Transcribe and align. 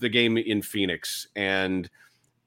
the 0.00 0.08
game 0.08 0.36
in 0.36 0.62
Phoenix. 0.62 1.28
And 1.36 1.88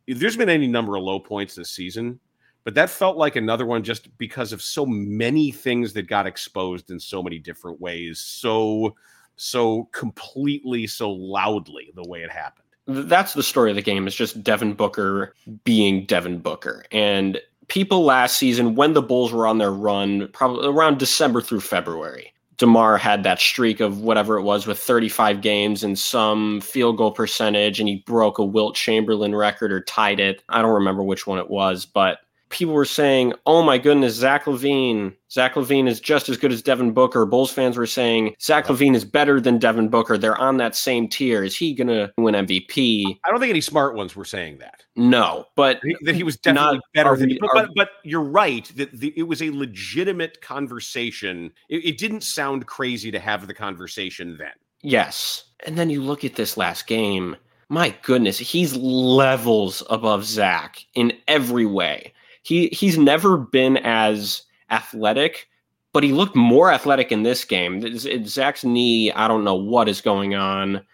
there's 0.07 0.37
been 0.37 0.49
any 0.49 0.67
number 0.67 0.95
of 0.95 1.03
low 1.03 1.19
points 1.19 1.55
this 1.55 1.69
season, 1.69 2.19
but 2.63 2.75
that 2.75 2.89
felt 2.89 3.17
like 3.17 3.35
another 3.35 3.65
one 3.65 3.83
just 3.83 4.15
because 4.17 4.51
of 4.53 4.61
so 4.61 4.85
many 4.85 5.51
things 5.51 5.93
that 5.93 6.07
got 6.07 6.27
exposed 6.27 6.91
in 6.91 6.99
so 6.99 7.23
many 7.23 7.39
different 7.39 7.79
ways. 7.79 8.19
So, 8.19 8.95
so 9.35 9.89
completely, 9.91 10.87
so 10.87 11.11
loudly 11.11 11.91
the 11.95 12.07
way 12.07 12.23
it 12.23 12.31
happened. 12.31 12.67
That's 12.85 13.33
the 13.33 13.43
story 13.43 13.69
of 13.69 13.77
the 13.77 13.81
game 13.81 14.07
is 14.07 14.15
just 14.15 14.43
Devin 14.43 14.73
Booker 14.73 15.35
being 15.63 16.05
Devin 16.05 16.39
Booker. 16.39 16.83
And 16.91 17.39
people 17.69 18.03
last 18.03 18.37
season, 18.37 18.75
when 18.75 18.93
the 18.93 19.01
Bulls 19.01 19.31
were 19.31 19.47
on 19.47 19.57
their 19.57 19.71
run, 19.71 20.27
probably 20.33 20.67
around 20.67 20.99
December 20.99 21.41
through 21.41 21.61
February, 21.61 22.32
DeMar 22.63 22.97
had 22.97 23.23
that 23.23 23.41
streak 23.41 23.81
of 23.81 23.99
whatever 23.99 24.37
it 24.37 24.43
was 24.43 24.65
with 24.65 24.79
35 24.79 25.41
games 25.41 25.83
and 25.83 25.99
some 25.99 26.61
field 26.61 26.95
goal 26.95 27.11
percentage, 27.11 27.81
and 27.81 27.89
he 27.89 27.97
broke 28.05 28.37
a 28.37 28.45
Wilt 28.45 28.73
Chamberlain 28.73 29.35
record 29.35 29.73
or 29.73 29.81
tied 29.81 30.21
it. 30.21 30.41
I 30.47 30.61
don't 30.61 30.71
remember 30.71 31.03
which 31.03 31.27
one 31.27 31.39
it 31.39 31.49
was, 31.49 31.85
but 31.85 32.19
people 32.53 32.73
were 32.73 32.85
saying, 32.85 33.33
"Oh 33.45 33.63
my 33.63 33.77
goodness, 33.77 34.13
Zach 34.13 34.45
LaVine! 34.45 35.13
Zach 35.29 35.55
LaVine 35.55 35.87
is 35.87 35.99
just 35.99 36.29
as 36.29 36.37
good 36.37 36.51
as 36.53 36.61
Devin 36.61 36.93
Booker." 36.93 37.25
Bulls 37.25 37.51
fans 37.51 37.75
were 37.75 37.87
saying 37.87 38.35
Zach 38.39 38.67
LaVine 38.67 38.95
is 38.95 39.03
better 39.03 39.41
than 39.41 39.57
Devin 39.57 39.89
Booker. 39.89 40.17
They're 40.17 40.37
on 40.37 40.57
that 40.57 40.75
same 40.75 41.09
tier. 41.09 41.43
Is 41.43 41.57
he 41.57 41.73
gonna 41.73 42.13
win 42.17 42.35
MVP? 42.35 43.17
I 43.25 43.31
don't 43.31 43.39
think 43.39 43.49
any 43.49 43.59
smart 43.59 43.95
ones 43.95 44.15
were 44.15 44.23
saying 44.23 44.59
that. 44.59 44.83
No, 44.95 45.45
but 45.55 45.81
that 46.03 46.15
he 46.15 46.23
was 46.23 46.37
definitely 46.37 46.79
better 46.93 47.17
than. 47.17 47.37
But, 47.41 47.49
but, 47.53 47.69
but, 47.75 47.89
you're 48.03 48.21
right 48.21 48.71
that 48.75 48.91
the, 48.91 49.11
it 49.17 49.23
was 49.23 49.41
a 49.41 49.49
legitimate 49.49 50.41
conversation. 50.41 51.51
It, 51.69 51.83
it 51.83 51.97
didn't 51.97 52.21
sound 52.21 52.67
crazy 52.67 53.11
to 53.11 53.19
have 53.19 53.47
the 53.47 53.53
conversation 53.53 54.37
then. 54.37 54.53
Yes, 54.81 55.45
and 55.65 55.77
then 55.77 55.89
you 55.89 56.01
look 56.01 56.23
at 56.23 56.35
this 56.35 56.55
last 56.55 56.87
game. 56.87 57.35
My 57.69 57.95
goodness, 58.03 58.37
he's 58.37 58.75
levels 58.75 59.81
above 59.89 60.25
Zach 60.25 60.85
in 60.93 61.13
every 61.27 61.65
way 61.65 62.12
he 62.43 62.67
he's 62.67 62.97
never 62.97 63.37
been 63.37 63.77
as 63.77 64.43
athletic, 64.69 65.47
but 65.93 66.03
he 66.03 66.11
looked 66.11 66.35
more 66.35 66.71
athletic 66.71 67.11
in 67.11 67.23
this 67.23 67.43
game. 67.43 67.97
Zach's 68.25 68.63
knee, 68.63 69.11
I 69.11 69.27
don't 69.27 69.43
know 69.43 69.55
what 69.55 69.89
is 69.89 70.01
going 70.01 70.35
on. 70.35 70.85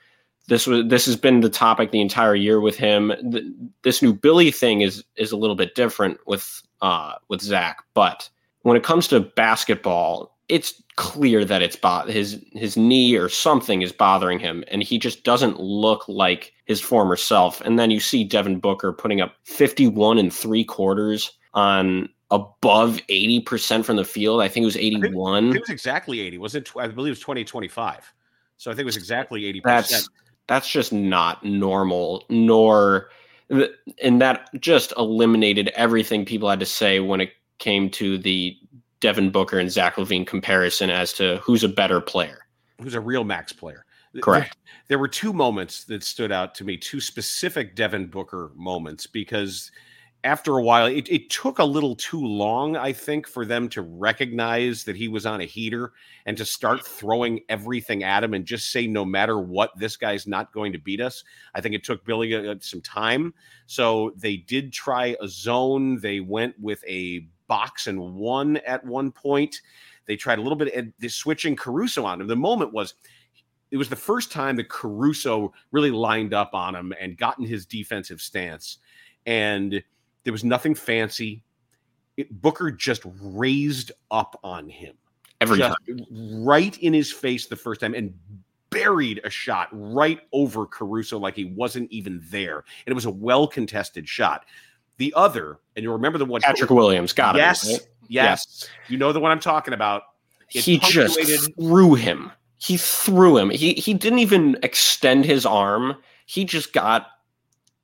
This 0.47 0.65
was 0.65 0.87
this 0.87 1.05
has 1.05 1.15
been 1.15 1.41
the 1.41 1.49
topic 1.49 1.91
the 1.91 2.01
entire 2.01 2.35
year 2.35 2.59
with 2.59 2.75
him. 2.75 3.11
This 3.83 4.01
new 4.01 4.13
Billy 4.13 4.51
thing 4.51 4.81
is 4.81 5.03
is 5.15 5.31
a 5.31 5.37
little 5.37 5.55
bit 5.55 5.75
different 5.75 6.19
with 6.25 6.61
uh 6.81 7.13
with 7.27 7.41
Zach, 7.41 7.77
but 7.93 8.29
when 8.61 8.77
it 8.77 8.83
comes 8.83 9.07
to 9.07 9.19
basketball, 9.19 10.37
it's 10.49 10.81
clear 10.95 11.45
that 11.45 11.61
it's 11.61 11.75
bo- 11.75 12.05
his 12.07 12.43
his 12.51 12.75
knee 12.75 13.15
or 13.15 13.29
something 13.29 13.81
is 13.81 13.91
bothering 13.91 14.39
him, 14.39 14.63
and 14.67 14.83
he 14.83 14.99
just 14.99 15.23
doesn't 15.23 15.59
look 15.59 16.07
like 16.07 16.53
his 16.65 16.81
former 16.81 17.15
self. 17.15 17.61
And 17.61 17.79
then 17.79 17.89
you 17.89 17.99
see 17.99 18.23
Devin 18.23 18.59
Booker 18.59 18.91
putting 18.91 19.21
up 19.21 19.35
fifty 19.43 19.87
one 19.87 20.17
and 20.17 20.33
three 20.33 20.63
quarters 20.63 21.31
on 21.53 22.09
above 22.31 22.99
80% 23.09 23.83
from 23.83 23.95
the 23.95 24.05
field. 24.05 24.41
I 24.41 24.47
think 24.47 24.63
it 24.63 24.65
was 24.65 24.77
81. 24.77 25.55
it 25.55 25.59
was 25.59 25.69
exactly 25.69 26.19
80. 26.19 26.37
Was 26.37 26.55
it? 26.55 26.69
I 26.77 26.87
believe 26.87 27.09
it 27.09 27.11
was 27.11 27.19
2025. 27.19 28.13
So 28.57 28.69
I 28.69 28.73
think 28.73 28.81
it 28.81 28.85
was 28.85 28.97
exactly 28.97 29.41
80%. 29.41 29.63
That's, 29.63 30.09
that's 30.47 30.69
just 30.69 30.91
not 30.91 31.43
normal, 31.45 32.25
nor, 32.29 33.09
and 33.49 34.21
that 34.21 34.49
just 34.59 34.93
eliminated 34.97 35.69
everything 35.69 36.25
people 36.25 36.49
had 36.49 36.59
to 36.59 36.65
say 36.65 36.99
when 36.99 37.21
it 37.21 37.31
came 37.57 37.89
to 37.91 38.17
the 38.17 38.57
Devin 38.99 39.31
Booker 39.31 39.59
and 39.59 39.71
Zach 39.71 39.95
LaVine 39.95 40.27
comparison 40.27 40.89
as 40.89 41.13
to 41.13 41.37
who's 41.37 41.63
a 41.63 41.69
better 41.69 42.01
player. 42.01 42.39
Who's 42.81 42.95
a 42.95 43.01
real 43.01 43.23
max 43.23 43.53
player. 43.53 43.85
Correct. 44.21 44.57
There, 44.65 44.75
there 44.89 44.99
were 44.99 45.07
two 45.07 45.33
moments 45.33 45.83
that 45.85 46.03
stood 46.03 46.31
out 46.31 46.55
to 46.55 46.63
me, 46.63 46.77
two 46.77 46.99
specific 46.99 47.75
Devin 47.75 48.07
Booker 48.07 48.51
moments, 48.55 49.07
because– 49.07 49.71
after 50.23 50.57
a 50.57 50.63
while, 50.63 50.85
it, 50.85 51.09
it 51.09 51.29
took 51.29 51.59
a 51.59 51.63
little 51.63 51.95
too 51.95 52.19
long, 52.19 52.75
I 52.75 52.91
think, 52.91 53.25
for 53.25 53.45
them 53.45 53.69
to 53.69 53.81
recognize 53.81 54.83
that 54.83 54.97
he 54.97 55.07
was 55.07 55.25
on 55.25 55.39
a 55.39 55.45
heater 55.45 55.93
and 56.25 56.35
to 56.37 56.43
start 56.43 56.85
throwing 56.85 57.39
everything 57.47 58.03
at 58.03 58.23
him 58.23 58.33
and 58.33 58.45
just 58.45 58.71
say, 58.71 58.85
no 58.85 59.05
matter 59.05 59.39
what, 59.39 59.71
this 59.77 59.95
guy's 59.95 60.27
not 60.27 60.51
going 60.51 60.73
to 60.73 60.77
beat 60.77 60.99
us. 60.99 61.23
I 61.55 61.61
think 61.61 61.73
it 61.73 61.85
took 61.85 62.03
Billy 62.03 62.35
uh, 62.35 62.55
some 62.59 62.81
time. 62.81 63.33
So 63.65 64.11
they 64.17 64.37
did 64.37 64.73
try 64.73 65.15
a 65.21 65.27
zone. 65.27 65.99
They 66.01 66.19
went 66.19 66.59
with 66.59 66.83
a 66.85 67.27
box 67.47 67.87
and 67.87 68.15
one 68.15 68.57
at 68.57 68.85
one 68.85 69.11
point. 69.11 69.61
They 70.05 70.17
tried 70.17 70.39
a 70.39 70.41
little 70.41 70.57
bit 70.57 70.75
of 70.75 71.11
switching 71.11 71.55
Caruso 71.55 72.03
on 72.03 72.19
him. 72.19 72.27
The 72.27 72.35
moment 72.35 72.73
was 72.73 72.95
it 73.71 73.77
was 73.77 73.89
the 73.89 73.95
first 73.95 74.31
time 74.31 74.55
that 74.57 74.69
Caruso 74.69 75.53
really 75.71 75.91
lined 75.91 76.33
up 76.33 76.53
on 76.53 76.75
him 76.75 76.93
and 76.99 77.17
gotten 77.17 77.45
his 77.45 77.65
defensive 77.65 78.19
stance. 78.19 78.79
And 79.25 79.83
there 80.23 80.33
was 80.33 80.43
nothing 80.43 80.75
fancy. 80.75 81.43
It, 82.17 82.41
Booker 82.41 82.71
just 82.71 83.03
raised 83.21 83.91
up 84.11 84.39
on 84.43 84.69
him. 84.69 84.95
Every 85.41 85.57
just 85.57 85.77
time. 85.87 86.05
Right 86.11 86.77
in 86.79 86.93
his 86.93 87.11
face 87.11 87.47
the 87.47 87.55
first 87.55 87.81
time 87.81 87.93
and 87.93 88.13
buried 88.69 89.21
a 89.23 89.29
shot 89.29 89.69
right 89.71 90.19
over 90.33 90.65
Caruso 90.65 91.17
like 91.17 91.35
he 91.35 91.45
wasn't 91.45 91.91
even 91.91 92.21
there. 92.29 92.57
And 92.57 92.91
it 92.91 92.93
was 92.93 93.05
a 93.05 93.11
well 93.11 93.47
contested 93.47 94.07
shot. 94.07 94.45
The 94.97 95.13
other, 95.15 95.59
and 95.75 95.83
you 95.83 95.91
remember 95.91 96.17
the 96.17 96.25
one 96.25 96.41
Patrick 96.41 96.69
Williams 96.69 97.13
got 97.13 97.35
yes, 97.35 97.65
it. 97.65 97.71
Right? 97.71 97.81
Yes, 98.09 98.45
yes. 98.49 98.69
You 98.89 98.97
know 98.97 99.13
the 99.13 99.19
one 99.19 99.31
I'm 99.31 99.39
talking 99.39 99.73
about. 99.73 100.03
It 100.53 100.63
he 100.63 100.79
just 100.79 101.19
threw 101.55 101.95
him. 101.95 102.31
He 102.57 102.75
threw 102.75 103.37
him. 103.37 103.49
He 103.49 103.73
he 103.75 103.93
didn't 103.93 104.19
even 104.19 104.57
extend 104.61 105.23
his 105.23 105.45
arm. 105.45 105.95
He 106.25 106.43
just 106.43 106.73
got 106.73 107.07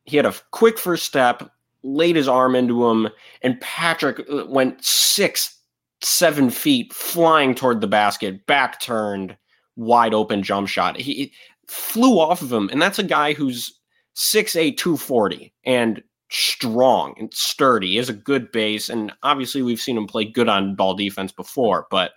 he 0.03 0.17
had 0.17 0.25
a 0.25 0.35
quick 0.51 0.77
first 0.77 1.05
step, 1.05 1.49
laid 1.85 2.15
his 2.15 2.27
arm 2.27 2.55
into 2.55 2.89
him, 2.89 3.07
and 3.41 3.61
Patrick 3.61 4.19
uh, 4.29 4.45
went 4.47 4.83
six, 4.83 5.57
seven 6.01 6.49
feet 6.49 6.91
flying 6.93 7.53
toward 7.55 7.79
the 7.79 7.87
basket, 7.87 8.45
back 8.47 8.81
turned, 8.81 9.37
wide 9.75 10.13
open 10.13 10.43
jump 10.43 10.67
shot. 10.67 10.97
He 10.97 11.31
flew 11.67 12.19
off 12.19 12.41
of 12.41 12.51
him, 12.51 12.69
and 12.71 12.81
that's 12.81 12.99
a 12.99 13.03
guy 13.03 13.33
who's 13.33 13.79
6'8, 14.15 14.77
240 14.77 15.53
and 15.65 16.01
strong 16.31 17.13
and 17.17 17.33
sturdy. 17.33 17.89
He 17.89 17.97
has 17.97 18.09
a 18.09 18.13
good 18.13 18.51
base, 18.51 18.89
and 18.89 19.13
obviously 19.23 19.61
we've 19.61 19.81
seen 19.81 19.97
him 19.97 20.07
play 20.07 20.25
good 20.25 20.49
on 20.49 20.75
ball 20.75 20.95
defense 20.95 21.31
before, 21.31 21.87
but 21.91 22.13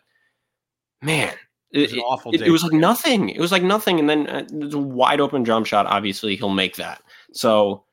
man, 1.03 1.35
it, 1.71 1.93
it, 1.93 1.99
awful 1.99 2.35
it, 2.35 2.41
it, 2.41 2.51
was 2.51 2.63
like 2.63 2.73
nothing. 2.73 3.29
It 3.29 3.41
was 3.41 3.53
like 3.53 3.63
nothing, 3.63 3.99
and 3.99 4.09
then 4.09 4.27
uh, 4.29 4.45
a 4.73 4.79
wide 4.79 5.21
open 5.21 5.45
jump 5.45 5.67
shot. 5.67 5.87
Obviously, 5.87 6.35
he'll 6.35 6.49
make 6.49 6.77
that. 6.77 7.03
So 7.33 7.85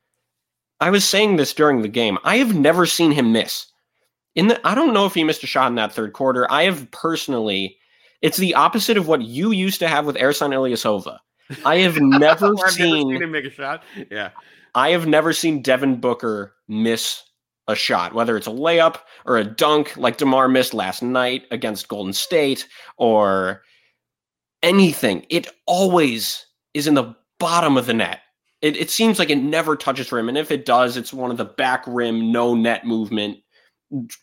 I 0.80 0.90
was 0.90 1.08
saying 1.08 1.36
this 1.36 1.54
during 1.54 1.82
the 1.82 1.88
game. 1.88 2.18
I 2.24 2.38
have 2.38 2.56
never 2.56 2.86
seen 2.86 3.12
him 3.12 3.32
miss. 3.32 3.68
In 4.36 4.48
the 4.48 4.68
I 4.68 4.76
don't 4.76 4.94
know 4.94 5.06
if 5.06 5.14
he 5.14 5.24
missed 5.24 5.44
a 5.44 5.48
shot 5.48 5.70
in 5.70 5.76
that 5.76 5.94
third 5.94 6.14
quarter. 6.14 6.50
I 6.52 6.64
have 6.64 6.90
personally 6.92 7.78
it's 8.22 8.38
the 8.38 8.56
opposite 8.56 8.98
of 8.98 9.08
what 9.08 9.22
you 9.22 9.52
used 9.52 9.80
to 9.80 9.88
have 9.88 10.06
with 10.06 10.16
Ersan 10.16 10.50
Ilyasova. 10.50 11.20
I 11.64 11.78
have 11.78 11.98
never 12.02 12.48
seen, 12.48 12.56
never 12.56 12.70
seen 12.70 13.22
him 13.22 13.32
make 13.32 13.46
a 13.46 13.52
shot. 13.52 13.84
Yeah. 14.10 14.32
I 14.74 14.90
have 14.90 15.08
never 15.08 15.32
seen 15.32 15.62
Devin 15.62 16.00
Booker 16.02 16.54
miss 16.68 17.22
a 17.68 17.76
shot, 17.76 18.14
whether 18.14 18.36
it's 18.36 18.48
a 18.48 18.52
layup 18.52 18.98
or 19.26 19.38
a 19.38 19.44
dunk 19.44 19.96
like 19.96 20.18
DeMar 20.18 20.48
missed 20.48 20.74
last 20.74 21.02
night 21.02 21.44
against 21.52 21.88
Golden 21.88 22.14
State 22.14 22.68
or 22.98 23.62
anything. 24.64 25.26
It 25.30 25.48
always 25.66 26.46
is 26.74 26.88
in 26.88 26.96
the 26.96 27.16
bottom 27.40 27.78
of 27.78 27.86
the 27.86 27.94
net. 27.94 28.22
It, 28.62 28.78
it 28.78 28.90
seems 28.90 29.20
like 29.20 29.30
it 29.30 29.38
never 29.38 29.76
touches 29.76 30.12
rim, 30.12 30.30
and 30.30 30.38
if 30.38 30.52
it 30.52 30.66
does, 30.66 30.98
it's 30.98 31.14
one 31.14 31.32
of 31.32 31.38
the 31.38 31.46
back 31.46 31.84
rim, 31.88 32.32
no 32.32 32.56
net 32.56 32.86
movement 32.86 33.38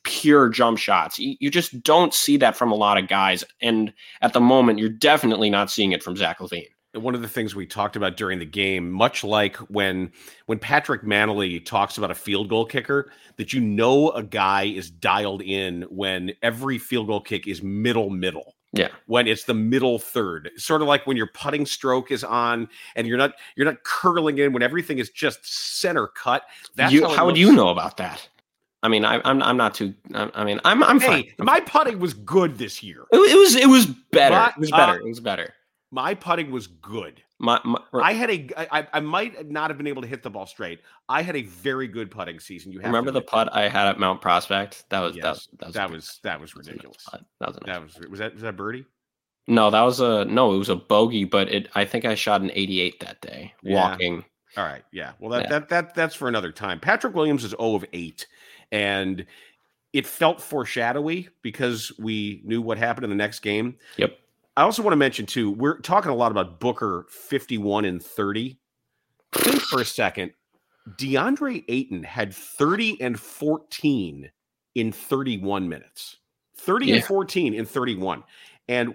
pure 0.03 0.49
jump 0.49 0.77
shots. 0.77 1.19
You, 1.19 1.37
you 1.39 1.51
just 1.51 1.83
don't 1.83 2.13
see 2.13 2.37
that 2.39 2.57
from 2.57 2.73
a 2.73 2.75
lot 2.75 2.99
of 2.99 3.09
guys. 3.09 3.45
And 3.61 3.93
at 4.21 4.33
the 4.33 4.41
moment, 4.41 4.79
you're 4.79 4.89
definitely 4.89 5.51
not 5.51 5.71
seeing 5.71 5.93
it 5.93 6.03
from 6.03 6.17
Zach 6.17 6.41
LaVine 6.41 6.67
one 6.95 7.15
of 7.15 7.23
the 7.23 7.29
things 7.29 7.55
we 7.55 7.67
talked 7.67 7.97
about 7.97 8.17
during 8.17 8.39
the 8.39 8.45
game, 8.45 8.91
much 8.91 9.25
like 9.25 9.57
when 9.71 10.13
when 10.47 10.59
Patrick 10.59 11.03
Mannelly 11.03 11.65
talks 11.65 11.97
about 11.97 12.11
a 12.11 12.15
field 12.15 12.49
goal 12.49 12.67
kicker, 12.67 13.11
that 13.37 13.53
you 13.53 13.61
know 13.61 14.11
a 14.11 14.23
guy 14.23 14.65
is 14.65 14.91
dialed 14.91 15.43
in 15.43 15.83
when 15.83 16.33
every 16.43 16.79
field 16.79 17.07
goal 17.07 17.21
kick 17.21 17.47
is 17.47 17.63
middle 17.63 18.11
middle. 18.11 18.55
Yeah. 18.73 18.89
When 19.07 19.29
it's 19.29 19.45
the 19.45 19.55
middle 19.55 19.99
third. 19.99 20.51
Sort 20.57 20.81
of 20.83 20.89
like 20.89 21.07
when 21.07 21.17
your 21.17 21.29
putting 21.29 21.67
stroke 21.67 22.11
is 22.11 22.25
on 22.25 22.69
and 22.97 23.07
you're 23.07 23.19
not 23.19 23.35
you're 23.57 23.67
not 23.67 23.83
curling 23.85 24.39
in 24.39 24.53
when 24.53 24.63
everything 24.63 24.99
is 24.99 25.11
just 25.11 25.45
center 25.45 26.07
cut. 26.07 26.45
That's 26.75 26.93
you, 26.93 27.07
how, 27.07 27.15
how 27.15 27.27
would 27.27 27.37
you 27.37 27.53
know 27.53 27.69
about 27.69 27.99
that? 27.99 28.27
I 28.83 28.89
mean, 28.89 29.05
I, 29.05 29.17
am 29.17 29.21
I'm, 29.25 29.43
I'm 29.43 29.57
not 29.57 29.75
too. 29.75 29.95
I 30.15 30.45
mean, 30.45 30.61
I'm 30.65 30.83
I'm 30.83 30.99
hey, 30.99 31.35
fine. 31.37 31.47
my 31.47 31.61
putting 31.61 32.01
was 32.01 32.15
good 32.15 32.59
this 32.59 32.83
year. 32.83 33.05
It, 33.13 33.19
it 33.19 33.39
was 33.39 33.55
it 33.55 33.69
was 33.69 33.87
better. 33.87 34.53
it 34.57 34.59
was 34.59 34.71
better. 34.71 34.93
Uh, 34.93 34.97
it 34.97 35.05
was 35.05 35.21
better 35.21 35.55
my 35.93 36.15
putting 36.15 36.51
was 36.51 36.67
good. 36.67 37.23
My, 37.39 37.61
my, 37.65 37.79
I 37.93 38.15
had 38.15 38.31
a. 38.31 38.49
I, 38.57 38.89
I 38.95 39.01
might 39.01 39.51
not 39.51 39.71
have 39.71 39.77
been 39.77 39.87
able 39.87 40.03
to 40.03 40.09
hit 40.09 40.23
the 40.23 40.31
ball 40.31 40.47
straight. 40.47 40.81
I 41.09 41.23
had 41.23 41.37
a 41.37 41.43
very 41.43 41.87
good 41.87 42.11
putting 42.11 42.41
season. 42.41 42.73
You 42.73 42.81
remember 42.81 43.11
the 43.11 43.21
putt 43.21 43.51
I 43.53 43.69
had 43.69 43.87
at 43.87 44.01
Mount 44.01 44.23
Prospect? 44.23 44.89
That 44.89 45.01
was 45.01 45.17
yes, 45.17 45.49
that, 45.59 45.59
that 45.59 45.67
was 45.67 45.75
that 45.75 45.91
was 45.91 46.21
that 46.23 46.41
was 46.41 46.57
ridiculous. 46.57 47.07
That 47.41 47.49
was 47.49 47.59
that 47.67 47.83
was 47.83 48.09
was 48.09 48.19
that 48.21 48.33
was 48.33 48.43
that 48.43 48.57
birdie? 48.57 48.87
No, 49.49 49.71
that 49.71 49.83
was 49.83 50.01
a 50.01 50.25
no. 50.25 50.55
It 50.55 50.59
was 50.59 50.71
a 50.71 50.77
bogey, 50.77 51.25
but 51.25 51.53
it. 51.53 51.69
I 51.75 51.85
think 51.85 52.05
I 52.05 52.15
shot 52.15 52.41
an 52.41 52.51
88 52.55 53.01
that 53.01 53.21
day 53.21 53.53
yeah. 53.63 53.75
walking. 53.75 54.25
All 54.57 54.65
right, 54.65 54.85
yeah. 54.93 55.13
Well, 55.19 55.31
that 55.31 55.43
yeah. 55.43 55.49
that 55.49 55.69
that 55.69 55.95
that's 55.95 56.15
for 56.15 56.29
another 56.29 56.53
time. 56.53 56.81
Patrick 56.81 57.15
Williams 57.15 57.45
is 57.45 57.51
0 57.51 57.75
of 57.75 57.85
8, 57.93 58.27
and 58.71 59.27
it 59.93 60.07
felt 60.07 60.41
foreshadowy 60.41 61.29
because 61.43 61.93
we 61.99 62.41
knew 62.45 62.63
what 62.63 62.79
happened 62.79 63.05
in 63.05 63.11
the 63.11 63.17
next 63.17 63.41
game. 63.41 63.77
Yep. 63.97 64.17
I 64.57 64.63
also 64.63 64.83
want 64.83 64.93
to 64.93 64.97
mention 64.97 65.27
too, 65.27 65.51
we're 65.51 65.79
talking 65.79 66.11
a 66.11 66.15
lot 66.15 66.31
about 66.31 66.61
Booker 66.61 67.07
51 67.09 67.85
and 67.85 68.03
30. 68.03 68.59
Think 69.33 69.61
for 69.63 69.81
a 69.81 69.85
second. 69.85 70.33
DeAndre 70.99 71.65
Ayton 71.69 72.03
had 72.03 72.35
30 72.35 73.01
and 73.01 73.19
14 73.19 74.31
in 74.75 74.93
31 74.93 75.69
minutes. 75.69 76.19
30 76.57 76.87
yeah. 76.87 76.95
and 76.97 77.05
14 77.05 77.55
in 77.55 77.65
31. 77.65 78.25
And 78.69 78.95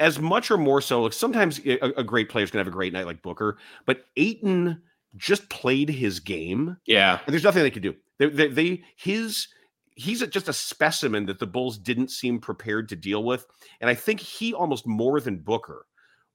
as 0.00 0.18
much 0.18 0.50
or 0.50 0.58
more 0.58 0.80
so, 0.80 1.02
like 1.02 1.12
sometimes 1.12 1.60
a, 1.64 1.78
a 1.96 2.04
great 2.04 2.28
player 2.28 2.44
is 2.44 2.50
going 2.50 2.62
to 2.62 2.68
have 2.68 2.72
a 2.72 2.76
great 2.76 2.92
night 2.92 3.06
like 3.06 3.22
Booker, 3.22 3.56
but 3.84 4.04
Ayton 4.16 4.80
just 5.16 5.48
played 5.48 5.88
his 5.88 6.20
game. 6.20 6.76
Yeah. 6.86 7.20
And 7.26 7.32
there's 7.32 7.44
nothing 7.44 7.62
they 7.62 7.70
could 7.70 7.82
do. 7.82 7.94
They, 8.18 8.28
they, 8.28 8.48
they 8.48 8.84
his 8.96 9.48
he's 9.96 10.22
a, 10.22 10.26
just 10.26 10.48
a 10.48 10.52
specimen 10.52 11.26
that 11.26 11.38
the 11.38 11.46
Bulls 11.46 11.78
didn't 11.78 12.10
seem 12.10 12.38
prepared 12.38 12.88
to 12.90 12.96
deal 12.96 13.24
with. 13.24 13.46
And 13.80 13.90
I 13.90 13.94
think 13.94 14.20
he 14.20 14.54
almost 14.54 14.86
more 14.86 15.20
than 15.20 15.38
Booker 15.38 15.86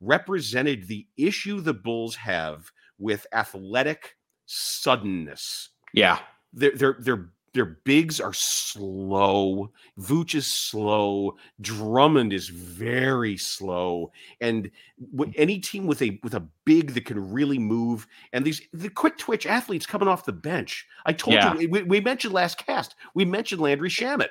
represented 0.01 0.87
the 0.87 1.07
issue 1.15 1.61
the 1.61 1.73
Bulls 1.73 2.15
have 2.15 2.71
with 2.97 3.25
athletic 3.33 4.17
suddenness. 4.47 5.69
Yeah. 5.93 6.19
They're 6.53 6.73
they're 6.75 6.97
they're 6.99 7.29
their 7.53 7.65
bigs 7.65 8.21
are 8.21 8.33
slow. 8.33 9.71
Vooch 10.00 10.36
is 10.36 10.48
slow. 10.48 11.38
Drummond 11.59 12.31
is 12.31 12.48
very 12.48 13.36
slow. 13.38 14.12
And 14.39 14.71
mm. 15.13 15.33
any 15.36 15.59
team 15.59 15.86
with 15.86 16.01
a 16.01 16.19
with 16.24 16.33
a 16.33 16.48
big 16.65 16.94
that 16.94 17.06
can 17.06 17.31
really 17.31 17.59
move, 17.59 18.07
and 18.31 18.45
these 18.45 18.62
the 18.74 18.89
quick 18.89 19.18
twitch 19.18 19.45
athletes 19.45 19.86
coming 19.86 20.07
off 20.07 20.25
the 20.25 20.31
bench. 20.31 20.88
I 21.06 21.13
told 21.13 21.36
yeah. 21.36 21.53
you 21.56 21.69
we, 21.69 21.83
we, 21.83 22.00
mentioned 22.00 22.33
last 22.33 22.57
cast. 22.57 22.95
We 23.15 23.25
mentioned 23.25 23.62
Landry 23.62 23.89
Shamet. 23.89 24.30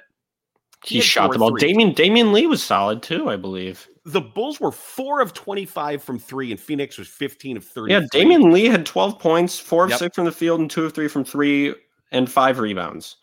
He, 0.84 0.96
he 0.96 1.00
shot 1.02 1.30
the 1.32 1.38
ball. 1.38 1.52
Damion 1.52 1.94
Damion 1.94 2.32
Lee 2.32 2.46
was 2.46 2.62
solid 2.62 3.02
too, 3.02 3.28
I 3.28 3.36
believe. 3.36 3.86
The 4.06 4.22
Bulls 4.22 4.60
were 4.60 4.72
four 4.72 5.20
of 5.20 5.34
twenty-five 5.34 6.02
from 6.02 6.18
three, 6.18 6.50
and 6.50 6.58
Phoenix 6.58 6.96
was 6.96 7.06
fifteen 7.06 7.58
of 7.58 7.64
thirty. 7.64 7.92
Yeah, 7.92 8.00
Damion 8.14 8.50
Lee 8.50 8.64
had 8.64 8.86
twelve 8.86 9.18
points, 9.18 9.58
four 9.58 9.84
of 9.84 9.90
yep. 9.90 9.98
six 9.98 10.16
from 10.16 10.24
the 10.24 10.32
field, 10.32 10.60
and 10.60 10.70
two 10.70 10.86
of 10.86 10.94
three 10.94 11.08
from 11.08 11.22
three 11.22 11.74
and 12.12 12.30
five 12.30 12.58
rebounds. 12.58 13.16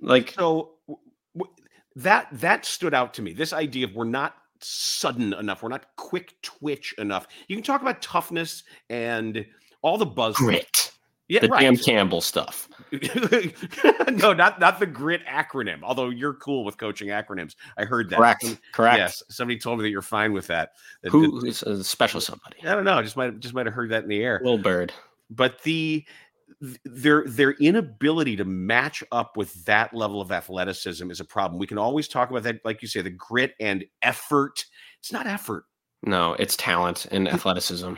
Like 0.00 0.32
so 0.32 0.72
w- 1.36 1.54
that 1.96 2.28
that 2.32 2.64
stood 2.64 2.94
out 2.94 3.14
to 3.14 3.22
me. 3.22 3.32
This 3.32 3.52
idea 3.52 3.86
of 3.86 3.94
we're 3.94 4.04
not 4.04 4.34
sudden 4.60 5.32
enough, 5.34 5.62
we're 5.62 5.68
not 5.68 5.86
quick 5.96 6.34
twitch 6.42 6.94
enough. 6.98 7.26
You 7.48 7.56
can 7.56 7.62
talk 7.62 7.82
about 7.82 8.02
toughness 8.02 8.64
and 8.90 9.44
all 9.82 9.98
the 9.98 10.06
buzz 10.06 10.36
grit. 10.36 10.92
Yeah, 11.28 11.40
the 11.40 11.48
right. 11.48 11.60
Dan 11.60 11.76
Campbell 11.78 12.20
stuff. 12.20 12.68
no, 12.92 14.34
not 14.34 14.60
not 14.60 14.78
the 14.78 14.86
grit 14.86 15.24
acronym. 15.24 15.78
Although 15.82 16.10
you're 16.10 16.34
cool 16.34 16.64
with 16.64 16.76
coaching 16.76 17.08
acronyms, 17.08 17.54
I 17.78 17.84
heard 17.84 18.10
that. 18.10 18.16
Correct. 18.16 18.58
Correct. 18.72 18.98
Yes, 18.98 19.22
somebody 19.30 19.58
told 19.58 19.78
me 19.78 19.84
that 19.84 19.90
you're 19.90 20.02
fine 20.02 20.32
with 20.32 20.48
that. 20.48 20.72
Who 21.04 21.42
is 21.46 21.62
a 21.62 21.82
special 21.84 22.20
somebody? 22.20 22.56
I 22.62 22.74
don't 22.74 22.84
know. 22.84 22.98
I 22.98 23.02
just 23.02 23.16
might 23.16 23.40
just 23.40 23.54
might 23.54 23.66
have 23.66 23.74
heard 23.74 23.90
that 23.92 24.02
in 24.02 24.10
the 24.10 24.22
air. 24.22 24.40
Little 24.42 24.58
bird. 24.58 24.92
But 25.30 25.62
the 25.62 26.04
their 26.84 27.24
their 27.26 27.52
inability 27.52 28.36
to 28.36 28.44
match 28.44 29.02
up 29.12 29.36
with 29.36 29.64
that 29.64 29.94
level 29.94 30.20
of 30.20 30.32
athleticism 30.32 31.10
is 31.10 31.20
a 31.20 31.24
problem. 31.24 31.58
We 31.58 31.66
can 31.66 31.78
always 31.78 32.08
talk 32.08 32.30
about 32.30 32.42
that, 32.44 32.60
like 32.64 32.82
you 32.82 32.88
say, 32.88 33.02
the 33.02 33.10
grit 33.10 33.54
and 33.60 33.84
effort. 34.02 34.64
It's 35.00 35.12
not 35.12 35.26
effort. 35.26 35.64
No, 36.04 36.34
it's 36.34 36.56
talent 36.56 37.06
and 37.10 37.28
athleticism. 37.28 37.94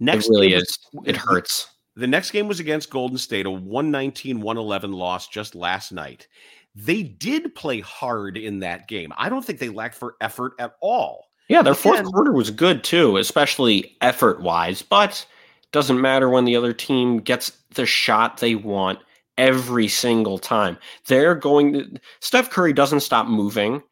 Next 0.00 0.26
it 0.26 0.30
really 0.30 0.54
is. 0.54 0.78
it 1.04 1.16
hurts. 1.16 1.68
The 1.94 2.06
next 2.06 2.30
game 2.30 2.48
was 2.48 2.58
against 2.58 2.90
Golden 2.90 3.18
State, 3.18 3.46
a 3.46 3.50
119 3.50 4.40
111 4.40 4.92
loss 4.92 5.28
just 5.28 5.54
last 5.54 5.92
night. 5.92 6.26
They 6.74 7.02
did 7.02 7.54
play 7.54 7.80
hard 7.80 8.38
in 8.38 8.60
that 8.60 8.88
game. 8.88 9.12
I 9.16 9.28
don't 9.28 9.44
think 9.44 9.58
they 9.58 9.68
lacked 9.68 9.94
for 9.94 10.16
effort 10.20 10.54
at 10.58 10.74
all. 10.80 11.26
Yeah, 11.48 11.60
their 11.60 11.74
fourth 11.74 12.02
quarter 12.04 12.32
was 12.32 12.50
good 12.50 12.82
too, 12.82 13.18
especially 13.18 13.96
effort 14.00 14.40
wise. 14.40 14.80
But 14.80 15.26
doesn't 15.72 16.00
matter 16.00 16.28
when 16.28 16.44
the 16.44 16.56
other 16.56 16.72
team 16.72 17.18
gets 17.18 17.52
the 17.74 17.86
shot 17.86 18.38
they 18.38 18.54
want 18.54 18.98
every 19.38 19.88
single 19.88 20.38
time. 20.38 20.78
They're 21.06 21.34
going 21.34 21.72
to 21.72 22.00
Steph 22.20 22.50
Curry 22.50 22.72
doesn't 22.72 23.00
stop 23.00 23.26
moving. 23.26 23.82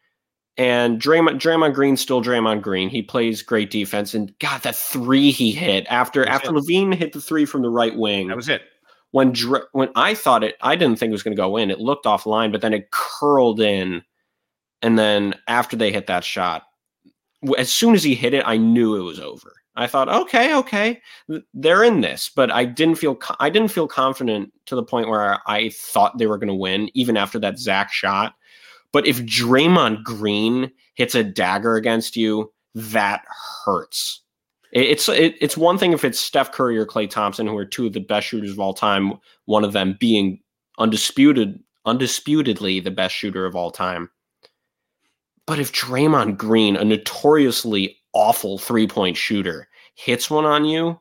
And 0.57 1.01
Draymond, 1.01 1.41
Draymond 1.41 1.75
Green 1.75 1.97
still 1.97 2.23
Draymond 2.23 2.61
Green. 2.61 2.91
He 2.91 3.01
plays 3.01 3.43
great 3.43 3.71
defense. 3.71 4.13
And 4.13 4.37
God, 4.41 4.61
that 4.63 4.77
three 4.77 5.31
he 5.31 5.53
hit 5.53 5.87
after 5.89 6.27
after 6.29 6.51
it. 6.51 6.53
LaVine 6.53 6.95
hit 6.95 7.13
the 7.15 7.21
three 7.21 7.47
from 7.47 7.63
the 7.63 7.71
right 7.71 7.97
wing. 7.97 8.29
That 8.29 8.37
was 8.37 8.49
it. 8.49 8.63
When 9.13 9.35
when 9.73 9.89
I 9.97 10.15
thought 10.15 10.45
it, 10.45 10.57
I 10.61 10.77
didn't 10.77 10.99
think 10.99 11.11
it 11.11 11.13
was 11.13 11.23
going 11.23 11.37
to 11.37 11.41
go 11.41 11.57
in. 11.57 11.71
It 11.71 11.81
looked 11.81 12.05
offline, 12.05 12.53
but 12.53 12.61
then 12.61 12.75
it 12.75 12.91
curled 12.91 13.61
in. 13.61 14.03
And 14.83 14.99
then 14.99 15.35
after 15.49 15.77
they 15.77 15.93
hit 15.93 16.07
that 16.09 16.25
shot, 16.25 16.65
as 17.57 17.73
soon 17.73 17.95
as 17.95 18.05
he 18.05 18.15
hit 18.15 18.35
it, 18.35 18.45
I 18.47 18.57
knew 18.57 18.97
it 18.97 19.03
was 19.03 19.21
over. 19.21 19.55
I 19.77 19.87
thought, 19.87 20.09
okay, 20.09 20.55
okay, 20.57 21.01
they're 21.55 21.85
in 21.85 22.01
this, 22.01 22.31
but 22.35 22.51
I 22.51 22.65
didn't 22.65 22.97
feel 22.97 23.19
I 23.39 23.51
didn't 23.51 23.71
feel 23.71 23.87
confident 23.87 24.53
to 24.67 24.75
the 24.75 24.83
point 24.83 25.09
where 25.09 25.39
I 25.47 25.71
thought 25.71 26.19
they 26.19 26.27
were 26.27 26.39
going 26.39 26.49
to 26.49 26.55
win, 26.55 26.91
even 26.95 27.17
after 27.17 27.39
that 27.39 27.59
Zach 27.59 27.93
shot. 27.93 28.35
But 28.93 29.07
if 29.07 29.21
Draymond 29.21 30.03
Green 30.03 30.73
hits 30.95 31.15
a 31.15 31.23
dagger 31.23 31.77
against 31.77 32.17
you, 32.17 32.53
that 32.75 33.25
hurts. 33.65 34.23
It's 34.73 35.09
it, 35.09 35.35
it's 35.41 35.57
one 35.57 35.79
thing 35.79 35.93
if 35.93 36.05
it's 36.05 36.19
Steph 36.19 36.53
Curry 36.53 36.77
or 36.79 36.87
Klay 36.87 37.09
Thompson, 37.09 37.47
who 37.47 37.57
are 37.57 37.65
two 37.65 37.87
of 37.87 37.93
the 37.93 38.01
best 38.01 38.27
shooters 38.27 38.53
of 38.53 38.61
all 38.61 38.75
time. 38.75 39.15
One 39.47 39.65
of 39.65 39.73
them 39.73 39.97
being 39.99 40.41
undisputed, 40.79 41.61
undisputedly 41.87 42.81
the 42.81 42.91
best 42.91 43.15
shooter 43.15 43.47
of 43.47 43.57
all 43.57 43.71
time. 43.71 44.11
But 45.47 45.59
if 45.59 45.73
Draymond 45.73 46.37
Green, 46.37 46.77
a 46.77 46.85
notoriously 46.85 48.00
awful 48.13 48.59
three 48.59 48.87
point 48.87 49.17
shooter 49.17 49.69
hits 49.95 50.31
one 50.31 50.45
on 50.45 50.65
you, 50.65 50.99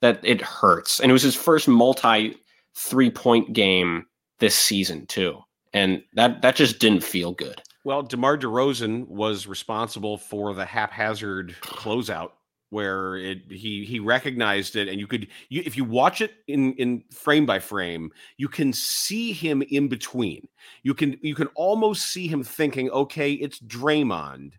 that 0.00 0.20
it 0.22 0.40
hurts. 0.40 1.00
And 1.00 1.10
it 1.10 1.12
was 1.12 1.22
his 1.22 1.36
first 1.36 1.68
multi 1.68 2.36
three 2.76 3.10
point 3.10 3.52
game 3.52 4.06
this 4.38 4.54
season 4.54 5.06
too, 5.06 5.40
and 5.72 6.02
that 6.14 6.42
that 6.42 6.56
just 6.56 6.78
didn't 6.78 7.02
feel 7.02 7.32
good. 7.32 7.62
Well, 7.84 8.02
DeMar 8.02 8.38
DeRozan 8.38 9.06
was 9.08 9.46
responsible 9.46 10.16
for 10.16 10.54
the 10.54 10.64
haphazard 10.64 11.54
closeout 11.60 12.30
where 12.74 13.16
it 13.16 13.38
he 13.48 13.84
he 13.84 14.00
recognized 14.00 14.74
it 14.74 14.88
and 14.88 14.98
you 14.98 15.06
could 15.06 15.28
you, 15.48 15.62
if 15.64 15.76
you 15.76 15.84
watch 15.84 16.20
it 16.20 16.32
in 16.48 16.72
in 16.72 17.04
frame 17.12 17.46
by 17.46 17.58
frame 17.58 18.10
you 18.36 18.48
can 18.48 18.72
see 18.72 19.32
him 19.32 19.62
in 19.70 19.86
between 19.86 20.48
you 20.82 20.92
can 20.92 21.16
you 21.22 21.36
can 21.36 21.46
almost 21.54 22.06
see 22.06 22.26
him 22.26 22.42
thinking 22.42 22.90
okay 22.90 23.32
it's 23.34 23.60
Draymond 23.60 24.54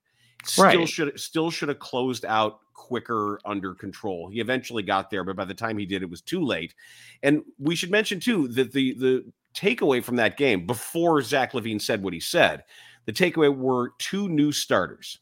still 0.46 0.86
should 0.86 1.20
still 1.20 1.52
should 1.52 1.70
have 1.70 1.80
closed 1.80 2.26
out 2.26 2.60
quicker 2.74 3.40
under 3.46 3.74
control. 3.74 4.30
He 4.30 4.40
eventually 4.40 4.84
got 4.84 5.10
there, 5.10 5.24
but 5.24 5.36
by 5.36 5.46
the 5.46 5.54
time 5.54 5.78
he 5.78 5.86
did, 5.86 6.04
it 6.04 6.10
was 6.10 6.22
too 6.22 6.44
late. 6.44 6.76
And 7.24 7.44
we 7.60 7.76
should 7.76 7.92
mention 7.92 8.20
too 8.20 8.48
that 8.50 8.72
the 8.72 8.94
the 8.94 9.26
takeaway 9.56 10.04
from 10.04 10.18
that 10.18 10.38
game 10.38 10.66
before 10.66 11.22
Zach 11.22 11.54
LaVine 11.54 11.82
said 11.82 12.04
what 12.04 12.14
he 12.14 12.20
said, 12.20 12.64
the 13.06 13.14
takeaway 13.14 13.56
were 13.56 13.94
two 13.98 14.28
new 14.30 14.52
starters. 14.52 15.20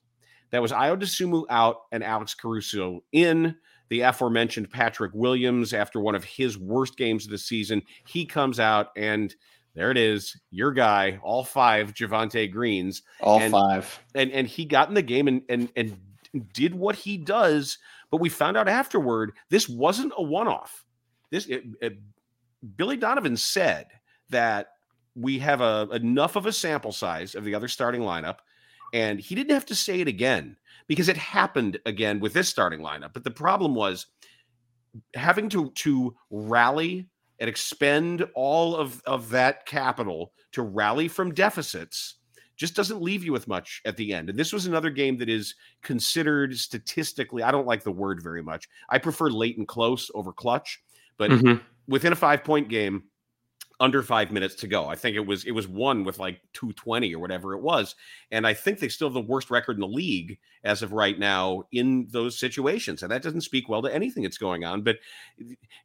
That 0.51 0.61
was 0.61 0.71
Ayo 0.71 0.99
Dosunmu 0.99 1.45
out 1.49 1.83
and 1.91 2.03
Alex 2.03 2.33
Caruso 2.33 3.03
in. 3.11 3.55
The 3.89 4.01
aforementioned 4.01 4.71
Patrick 4.71 5.11
Williams, 5.13 5.73
after 5.73 5.99
one 5.99 6.15
of 6.15 6.23
his 6.23 6.57
worst 6.57 6.97
games 6.97 7.25
of 7.25 7.31
the 7.31 7.37
season, 7.37 7.81
he 8.07 8.25
comes 8.25 8.59
out 8.59 8.87
and 8.97 9.35
There 9.75 9.89
it 9.89 9.97
is. 9.97 10.39
Your 10.51 10.71
guy, 10.71 11.19
all 11.23 11.43
five 11.43 11.93
Javonte 11.93 12.51
Greens. 12.51 13.01
All 13.21 13.39
and, 13.39 13.51
five. 13.51 13.99
And 14.13 14.31
and 14.31 14.47
he 14.47 14.65
got 14.65 14.87
in 14.87 14.93
the 14.93 15.01
game 15.01 15.27
and 15.27 15.41
and 15.49 15.69
and 15.75 15.97
did 16.53 16.75
what 16.75 16.95
he 16.95 17.17
does. 17.17 17.77
But 18.11 18.21
we 18.21 18.29
found 18.29 18.57
out 18.57 18.67
afterward 18.67 19.33
this 19.49 19.67
wasn't 19.67 20.13
a 20.15 20.21
one-off. 20.21 20.85
This 21.31 21.47
it, 21.47 21.63
it, 21.81 21.97
Billy 22.77 22.97
Donovan 22.97 23.35
said 23.37 23.87
that 24.29 24.67
we 25.15 25.39
have 25.39 25.61
a 25.61 25.87
enough 25.91 26.35
of 26.35 26.45
a 26.45 26.53
sample 26.53 26.91
size 26.91 27.33
of 27.33 27.43
the 27.43 27.55
other 27.55 27.67
starting 27.67 28.01
lineup, 28.01 28.37
and 28.93 29.19
he 29.19 29.33
didn't 29.33 29.53
have 29.53 29.65
to 29.67 29.75
say 29.75 30.01
it 30.01 30.07
again 30.07 30.55
because 30.87 31.09
it 31.09 31.17
happened 31.17 31.79
again 31.85 32.19
with 32.19 32.33
this 32.33 32.49
starting 32.49 32.81
lineup. 32.81 33.13
But 33.13 33.23
the 33.23 33.31
problem 33.31 33.73
was 33.73 34.05
having 35.15 35.49
to 35.49 35.71
to 35.71 36.15
rally 36.29 37.07
and 37.43 37.49
expend 37.49 38.25
all 38.35 38.73
of, 38.73 39.01
of 39.05 39.29
that 39.29 39.65
capital 39.65 40.31
to 40.53 40.61
rally 40.61 41.09
from 41.09 41.33
deficits 41.33 42.15
just 42.55 42.73
doesn't 42.73 43.01
leave 43.01 43.21
you 43.21 43.33
with 43.33 43.49
much 43.49 43.81
at 43.83 43.97
the 43.97 44.13
end. 44.13 44.29
And 44.29 44.39
this 44.39 44.53
was 44.53 44.65
another 44.65 44.89
game 44.89 45.17
that 45.17 45.27
is 45.27 45.53
considered 45.81 46.57
statistically, 46.57 47.43
I 47.43 47.51
don't 47.51 47.67
like 47.67 47.83
the 47.83 47.91
word 47.91 48.23
very 48.23 48.41
much. 48.41 48.69
I 48.87 48.97
prefer 48.97 49.27
late 49.27 49.57
and 49.57 49.67
close 49.67 50.09
over 50.15 50.31
clutch, 50.31 50.81
but 51.17 51.31
mm-hmm. 51.31 51.61
within 51.85 52.13
a 52.13 52.15
five 52.15 52.45
point 52.45 52.69
game, 52.69 53.03
under 53.79 54.01
five 54.01 54.31
minutes 54.31 54.55
to 54.55 54.67
go. 54.67 54.87
I 54.87 54.95
think 54.95 55.15
it 55.15 55.25
was 55.25 55.45
it 55.45 55.51
was 55.51 55.67
one 55.67 56.03
with 56.03 56.19
like 56.19 56.39
220 56.53 57.13
or 57.13 57.19
whatever 57.19 57.53
it 57.53 57.61
was. 57.61 57.95
And 58.31 58.45
I 58.45 58.53
think 58.53 58.79
they 58.79 58.89
still 58.89 59.07
have 59.07 59.13
the 59.13 59.21
worst 59.21 59.49
record 59.49 59.77
in 59.77 59.81
the 59.81 59.87
league 59.87 60.37
as 60.63 60.81
of 60.81 60.93
right 60.93 61.17
now 61.17 61.63
in 61.71 62.07
those 62.11 62.37
situations. 62.39 63.03
And 63.03 63.11
that 63.11 63.23
doesn't 63.23 63.41
speak 63.41 63.69
well 63.69 63.81
to 63.81 63.93
anything 63.93 64.23
that's 64.23 64.37
going 64.37 64.63
on. 64.63 64.81
But 64.81 64.97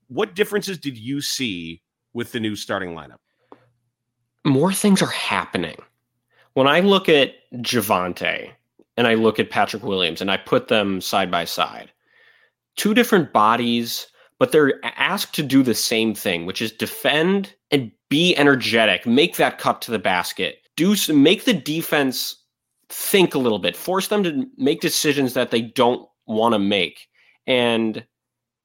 what 0.08 0.34
differences 0.34 0.78
did 0.78 0.96
you 0.96 1.20
see 1.20 1.82
with 2.12 2.32
the 2.32 2.40
new 2.40 2.56
starting 2.56 2.90
lineup? 2.90 3.18
More 4.44 4.72
things 4.72 5.02
are 5.02 5.06
happening. 5.06 5.76
When 6.54 6.66
I 6.66 6.80
look 6.80 7.08
at 7.08 7.34
Javonte 7.54 8.50
and 8.96 9.06
I 9.06 9.14
look 9.14 9.38
at 9.38 9.50
Patrick 9.50 9.82
Williams 9.82 10.20
and 10.20 10.30
I 10.30 10.36
put 10.36 10.68
them 10.68 11.00
side 11.00 11.30
by 11.30 11.44
side, 11.44 11.90
two 12.76 12.94
different 12.94 13.32
bodies 13.32 14.08
but 14.38 14.52
they're 14.52 14.74
asked 14.84 15.34
to 15.34 15.42
do 15.42 15.62
the 15.62 15.74
same 15.74 16.14
thing, 16.14 16.46
which 16.46 16.62
is 16.62 16.72
defend 16.72 17.54
and 17.70 17.90
be 18.08 18.36
energetic, 18.36 19.06
make 19.06 19.36
that 19.36 19.58
cut 19.58 19.82
to 19.82 19.90
the 19.90 19.98
basket, 19.98 20.58
do 20.76 20.94
some, 20.94 21.22
make 21.22 21.44
the 21.44 21.54
defense 21.54 22.36
think 22.88 23.34
a 23.34 23.38
little 23.38 23.58
bit, 23.58 23.76
force 23.76 24.08
them 24.08 24.22
to 24.22 24.46
make 24.56 24.80
decisions 24.80 25.34
that 25.34 25.50
they 25.50 25.60
don't 25.62 26.08
want 26.26 26.54
to 26.54 26.58
make. 26.58 27.08
And 27.46 28.04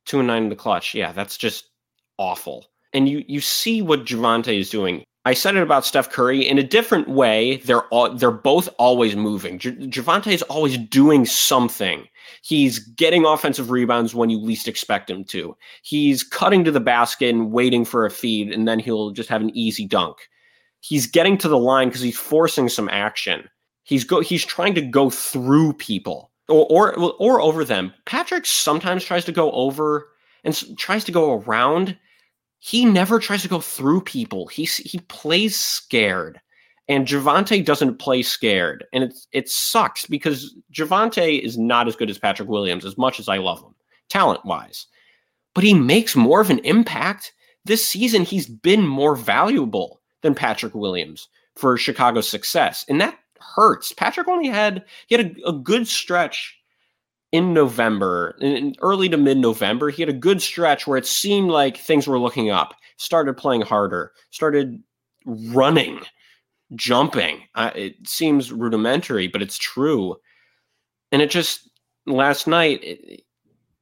two 0.06 0.20
and 0.20 0.28
nine 0.28 0.44
in 0.44 0.50
the 0.50 0.56
clutch, 0.56 0.94
yeah, 0.94 1.12
that's 1.12 1.38
just 1.38 1.70
awful. 2.18 2.68
And 2.94 3.10
you 3.10 3.24
you 3.28 3.42
see 3.42 3.82
what 3.82 4.06
Javonte 4.06 4.58
is 4.58 4.70
doing. 4.70 5.04
I 5.26 5.34
said 5.34 5.56
it 5.56 5.64
about 5.64 5.86
Steph 5.86 6.10
Curry 6.10 6.46
in 6.48 6.58
a 6.58 6.64
different 6.64 7.08
way. 7.08 7.58
They're 7.58 7.86
all, 7.86 8.14
they're 8.14 8.32
both 8.32 8.68
always 8.78 9.16
moving. 9.16 9.58
J- 9.58 9.72
Javonte 9.72 10.34
is 10.34 10.42
always 10.44 10.78
doing 10.78 11.26
something. 11.26 12.08
He's 12.42 12.80
getting 12.80 13.26
offensive 13.26 13.72
rebounds 13.72 14.14
when 14.14 14.30
you 14.30 14.38
least 14.38 14.68
expect 14.68 15.10
him 15.10 15.24
to. 15.26 15.56
He's 15.82 16.24
cutting 16.24 16.66
to 16.66 16.72
the 16.72 16.82
basket 16.82 17.30
and 17.30 17.52
waiting 17.52 17.86
for 17.86 18.06
a 18.06 18.12
feed, 18.12 18.52
and 18.52 18.68
then 18.68 18.80
he'll 18.80 19.12
just 19.12 19.30
have 19.30 19.42
an 19.42 19.56
easy 19.56 19.86
dunk. 19.86 20.18
He's 20.82 21.08
getting 21.08 21.38
to 21.38 21.48
the 21.48 21.58
line 21.58 21.88
because 21.88 22.02
he's 22.02 22.18
forcing 22.18 22.68
some 22.68 22.90
action. 22.90 23.50
He's 23.84 24.04
go 24.04 24.20
he's 24.20 24.44
trying 24.44 24.76
to 24.76 24.82
go 24.82 25.10
through 25.10 25.74
people 25.74 26.32
or 26.50 26.94
or 26.98 27.14
or 27.20 27.42
over 27.42 27.64
them. 27.64 27.94
Patrick 28.06 28.46
sometimes 28.46 29.06
tries 29.06 29.24
to 29.26 29.32
go 29.32 29.52
over 29.52 30.10
and 30.44 30.78
tries 30.78 31.06
to 31.06 31.12
go 31.12 31.42
around 31.42 31.98
he 32.66 32.86
never 32.86 33.20
tries 33.20 33.42
to 33.42 33.50
go 33.50 33.60
through 33.60 34.00
people. 34.00 34.48
He 34.48 34.64
he 34.64 35.00
plays 35.10 35.60
scared, 35.60 36.40
and 36.88 37.06
Javonte 37.06 37.66
doesn't 37.66 38.00
play 38.00 38.22
scared, 38.22 38.86
and 38.94 39.04
it 39.04 39.14
it 39.34 39.50
sucks 39.50 40.06
because 40.06 40.56
Javonte 40.72 41.42
is 41.42 41.58
not 41.58 41.90
as 41.90 41.98
good 41.98 42.10
as 42.10 42.18
Patrick 42.18 42.48
Williams 42.48 42.86
as 42.86 42.98
much 42.98 43.20
as 43.20 43.28
I 43.28 43.36
love 43.36 43.62
him 43.62 43.76
talent 44.08 44.46
wise, 44.46 44.88
but 45.54 45.66
he 45.66 45.74
makes 45.74 46.16
more 46.16 46.40
of 46.40 46.50
an 46.50 46.60
impact 46.60 47.34
this 47.66 47.86
season. 47.86 48.24
He's 48.24 48.48
been 48.48 48.88
more 48.88 49.18
valuable 49.18 50.00
than 50.22 50.34
Patrick 50.34 50.74
Williams 50.74 51.28
for 51.58 51.76
Chicago's 51.76 52.30
success, 52.30 52.86
and 52.88 53.02
that 53.02 53.20
hurts. 53.42 53.92
Patrick 53.92 54.30
only 54.30 54.48
had 54.48 54.86
he 55.08 55.18
had 55.18 55.36
a, 55.46 55.50
a 55.50 55.52
good 55.52 55.86
stretch 55.86 56.58
in 57.34 57.52
November, 57.52 58.38
in 58.40 58.76
early 58.82 59.10
to 59.10 59.18
mid 59.18 59.40
November, 59.40 59.90
he 59.90 60.04
had 60.04 60.08
a 60.08 60.14
good 60.14 60.42
stretch 60.42 60.86
where 60.88 61.00
it 61.00 61.08
seemed 61.08 61.50
like 61.50 61.76
things 61.76 62.08
were 62.08 62.20
looking 62.20 62.52
up. 62.52 62.76
Started 62.98 63.36
playing 63.36 63.62
harder, 63.62 64.14
started 64.30 64.82
running, 65.26 66.00
jumping. 66.76 67.42
Uh, 67.56 67.72
it 67.76 67.96
seems 68.08 68.52
rudimentary, 68.52 69.28
but 69.28 69.42
it's 69.42 69.58
true. 69.58 70.16
And 71.12 71.24
it 71.24 71.32
just 71.32 71.70
last 72.06 72.48
night, 72.48 72.82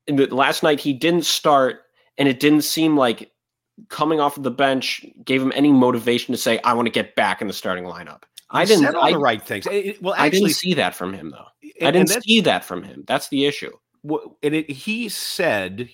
it, 0.08 0.32
last 0.32 0.64
night 0.64 0.80
he 0.80 0.94
didn't 0.94 1.26
start, 1.26 1.82
and 2.18 2.30
it 2.30 2.40
didn't 2.40 2.62
seem 2.62 2.96
like 2.96 3.32
coming 3.90 4.22
off 4.22 4.38
of 4.38 4.44
the 4.44 4.52
bench 4.52 5.06
gave 5.26 5.42
him 5.42 5.52
any 5.54 5.74
motivation 5.74 6.32
to 6.32 6.38
say, 6.38 6.58
"I 6.64 6.74
want 6.74 6.86
to 6.86 6.92
get 6.92 7.16
back 7.16 7.42
in 7.42 7.48
the 7.48 7.54
starting 7.54 7.84
lineup." 7.84 8.24
I 8.50 8.64
didn't 8.64 8.86
said 8.86 8.96
all 8.96 9.04
I, 9.04 9.12
the 9.12 9.20
right 9.20 9.42
things. 9.42 9.68
It, 9.70 10.02
well, 10.02 10.14
actually, 10.14 10.26
I 10.26 10.30
didn't 10.30 10.56
see 10.56 10.74
that 10.76 10.96
from 10.96 11.14
him 11.14 11.32
though. 11.32 11.48
And, 11.82 11.88
I 11.90 11.92
didn't 11.92 12.24
see 12.24 12.42
that 12.42 12.64
from 12.64 12.84
him. 12.84 13.04
That's 13.08 13.30
the 13.30 13.46
issue. 13.46 13.72
And 14.04 14.56
it, 14.56 14.70
he 14.70 15.10
said 15.10 15.90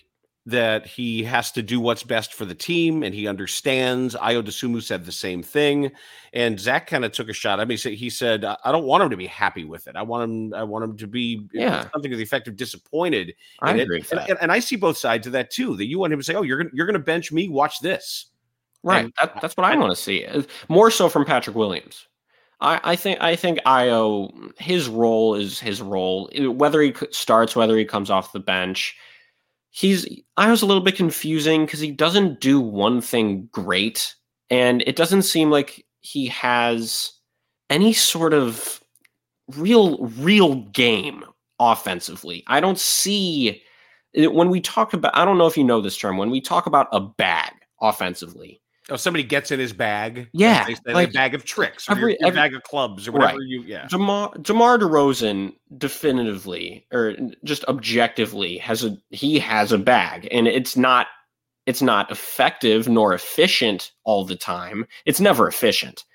that 0.47 0.85
he 0.85 1.23
has 1.23 1.51
to 1.51 1.61
do 1.61 1.77
what's 1.77 2.03
best 2.03 2.33
for 2.33 2.45
the 2.45 2.55
team, 2.55 3.03
and 3.03 3.13
he 3.13 3.27
understands. 3.27 4.15
Ayo 4.15 4.41
Dosunmu 4.41 4.81
said 4.81 5.05
the 5.05 5.11
same 5.11 5.43
thing, 5.43 5.91
and 6.31 6.57
Zach 6.57 6.87
kind 6.87 7.03
of 7.03 7.11
took 7.11 7.27
a 7.27 7.33
shot. 7.33 7.59
I 7.59 7.65
mean, 7.65 7.77
he 7.77 8.09
said, 8.09 8.45
"I 8.45 8.71
don't 8.71 8.85
want 8.85 9.03
him 9.03 9.09
to 9.09 9.17
be 9.17 9.27
happy 9.27 9.65
with 9.65 9.87
it. 9.87 9.97
I 9.97 10.03
want 10.03 10.23
him. 10.23 10.53
I 10.53 10.63
want 10.63 10.85
him 10.85 10.97
to 10.97 11.07
be 11.07 11.47
yeah. 11.53 11.89
something 11.91 12.09
to 12.09 12.15
the 12.15 12.23
effect 12.23 12.47
of 12.47 12.55
disappointed." 12.55 13.33
I 13.59 13.75
agree. 13.75 14.05
And, 14.09 14.21
and, 14.21 14.37
and, 14.43 14.51
I 14.51 14.59
see 14.59 14.77
both 14.77 14.97
sides 14.97 15.27
of 15.27 15.33
that 15.33 15.51
too. 15.51 15.75
That 15.75 15.87
you 15.87 15.99
want 15.99 16.13
him 16.13 16.19
to 16.19 16.23
say, 16.23 16.33
"Oh, 16.33 16.43
you're 16.43 16.59
gonna 16.59 16.69
you're 16.73 16.87
gonna 16.87 16.99
bench 16.99 17.33
me. 17.33 17.49
Watch 17.49 17.81
this." 17.81 18.27
Right. 18.83 19.11
That, 19.19 19.41
that's 19.41 19.57
what 19.57 19.65
I, 19.65 19.73
I 19.73 19.75
want 19.75 19.91
to 19.91 20.01
see. 20.01 20.25
More 20.69 20.89
so 20.91 21.09
from 21.09 21.25
Patrick 21.25 21.57
Williams. 21.57 22.07
I, 22.59 22.79
I 22.83 22.95
think 22.95 23.21
I 23.21 23.35
think 23.35 23.59
Ayo 23.65 24.51
his 24.59 24.87
role 24.87 25.35
is 25.35 25.59
his 25.59 25.81
role. 25.81 26.29
Whether 26.35 26.81
he 26.81 26.93
starts, 27.11 27.55
whether 27.55 27.77
he 27.77 27.85
comes 27.85 28.09
off 28.09 28.31
the 28.31 28.39
bench, 28.39 28.95
he's 29.69 30.05
Ayo's 30.37 30.61
a 30.61 30.65
little 30.65 30.83
bit 30.83 30.95
confusing 30.95 31.65
because 31.65 31.79
he 31.79 31.91
doesn't 31.91 32.39
do 32.39 32.59
one 32.59 33.01
thing 33.01 33.47
great, 33.51 34.15
and 34.49 34.81
it 34.87 34.95
doesn't 34.95 35.23
seem 35.23 35.51
like 35.51 35.85
he 36.01 36.27
has 36.27 37.13
any 37.69 37.93
sort 37.93 38.33
of 38.33 38.81
real 39.55 39.97
real 40.17 40.55
game 40.55 41.23
offensively. 41.59 42.43
I 42.47 42.59
don't 42.59 42.79
see 42.79 43.61
when 44.15 44.49
we 44.49 44.61
talk 44.61 44.93
about. 44.93 45.15
I 45.15 45.25
don't 45.25 45.37
know 45.37 45.47
if 45.47 45.57
you 45.57 45.63
know 45.63 45.81
this 45.81 45.97
term. 45.97 46.17
When 46.17 46.31
we 46.31 46.41
talk 46.41 46.65
about 46.65 46.87
a 46.91 46.99
bag 46.99 47.51
offensively, 47.81 48.61
Oh, 48.89 48.95
somebody 48.95 49.23
gets 49.23 49.51
in 49.51 49.59
his 49.59 49.73
bag. 49.73 50.29
Yeah, 50.31 50.65
like 50.85 51.09
a 51.09 51.11
bag 51.11 51.35
of 51.35 51.43
tricks, 51.43 51.89
or 51.89 51.91
every, 51.91 52.01
your, 52.03 52.09
your 52.19 52.27
every, 52.29 52.37
bag 52.37 52.53
of 52.53 52.63
clubs, 52.63 53.07
or 53.07 53.11
whatever 53.11 53.39
right. 53.39 53.47
you. 53.47 53.61
Yeah, 53.63 53.87
DeMar 53.87 54.33
DeMar 54.41 54.77
DeRozan 54.77 55.53
definitively, 55.77 56.85
or 56.93 57.15
just 57.43 57.65
objectively, 57.65 58.57
has 58.59 58.85
a 58.85 58.97
he 59.09 59.39
has 59.39 59.71
a 59.73 59.77
bag, 59.77 60.27
and 60.31 60.47
it's 60.47 60.77
not 60.77 61.07
it's 61.65 61.81
not 61.81 62.09
effective 62.09 62.87
nor 62.87 63.13
efficient 63.13 63.91
all 64.05 64.23
the 64.23 64.37
time. 64.37 64.87
It's 65.05 65.19
never 65.19 65.47
efficient. 65.47 66.05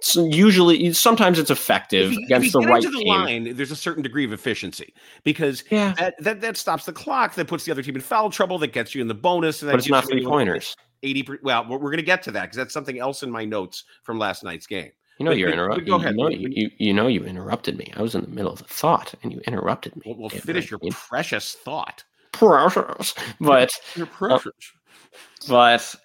So 0.00 0.26
usually, 0.26 0.92
sometimes 0.92 1.38
it's 1.38 1.50
effective 1.50 2.12
you, 2.12 2.24
against 2.24 2.52
the 2.52 2.60
right 2.60 2.82
the 2.82 2.90
team. 2.90 3.08
Line, 3.08 3.56
there's 3.56 3.70
a 3.72 3.76
certain 3.76 4.02
degree 4.02 4.24
of 4.24 4.32
efficiency 4.32 4.94
because 5.24 5.64
yeah. 5.70 5.92
that, 5.94 6.14
that 6.20 6.40
that 6.40 6.56
stops 6.56 6.84
the 6.84 6.92
clock, 6.92 7.34
that 7.34 7.48
puts 7.48 7.64
the 7.64 7.72
other 7.72 7.82
team 7.82 7.96
in 7.96 8.00
foul 8.00 8.30
trouble, 8.30 8.58
that 8.58 8.72
gets 8.72 8.94
you 8.94 9.02
in 9.02 9.08
the 9.08 9.14
bonus. 9.14 9.62
but 9.62 9.74
it's 9.74 9.88
not 9.88 10.06
three 10.08 10.24
pointers. 10.24 10.76
80 11.02 11.38
well 11.42 11.66
we're 11.68 11.78
going 11.78 11.96
to 11.96 12.02
get 12.02 12.22
to 12.24 12.30
that 12.32 12.42
because 12.42 12.56
that's 12.56 12.72
something 12.72 12.98
else 12.98 13.22
in 13.22 13.30
my 13.30 13.44
notes 13.44 13.84
from 14.02 14.18
last 14.18 14.44
night's 14.44 14.66
game. 14.66 14.90
You 15.18 15.24
know 15.24 15.32
but, 15.32 15.38
you're 15.38 15.50
interrupting 15.50 15.86
go 15.86 15.96
ahead. 15.96 16.14
You 16.16 16.22
know, 16.22 16.28
you, 16.28 16.70
you, 16.78 16.94
know 16.94 17.08
you 17.08 17.24
interrupted 17.24 17.76
me. 17.76 17.92
I 17.96 18.02
was 18.02 18.14
in 18.14 18.22
the 18.22 18.28
middle 18.28 18.52
of 18.52 18.60
a 18.60 18.64
thought 18.64 19.14
and 19.22 19.32
you 19.32 19.40
interrupted 19.46 19.96
me. 19.96 20.02
We'll, 20.06 20.16
we'll 20.16 20.28
finish 20.30 20.70
your 20.70 20.80
precious 20.90 21.54
thought. 21.54 22.04
Precious 22.32 23.14
but 23.40 23.72
your 23.96 24.06
precious. 24.06 24.46
uh, 24.46 25.48
but 25.48 25.96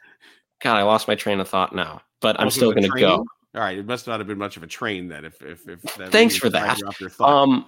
god 0.62 0.78
i 0.78 0.82
lost 0.82 1.08
my 1.08 1.16
train 1.16 1.40
of 1.40 1.48
thought 1.48 1.76
now 1.76 2.02
but 2.22 2.40
i'm 2.40 2.50
still 2.50 2.72
going 2.72 2.90
to 2.90 3.00
go. 3.00 3.16
all 3.18 3.28
right 3.54 3.78
it 3.78 3.86
must 3.86 4.08
not 4.08 4.20
have 4.20 4.26
been 4.26 4.38
much 4.38 4.58
of 4.58 4.64
a 4.64 4.68
train 4.68 5.10
then 5.10 5.26
if 5.26 5.42
if, 5.42 5.68
if 5.68 5.82
thanks 5.82 6.36
for 6.36 6.50
that. 6.50 6.80
um 7.20 7.66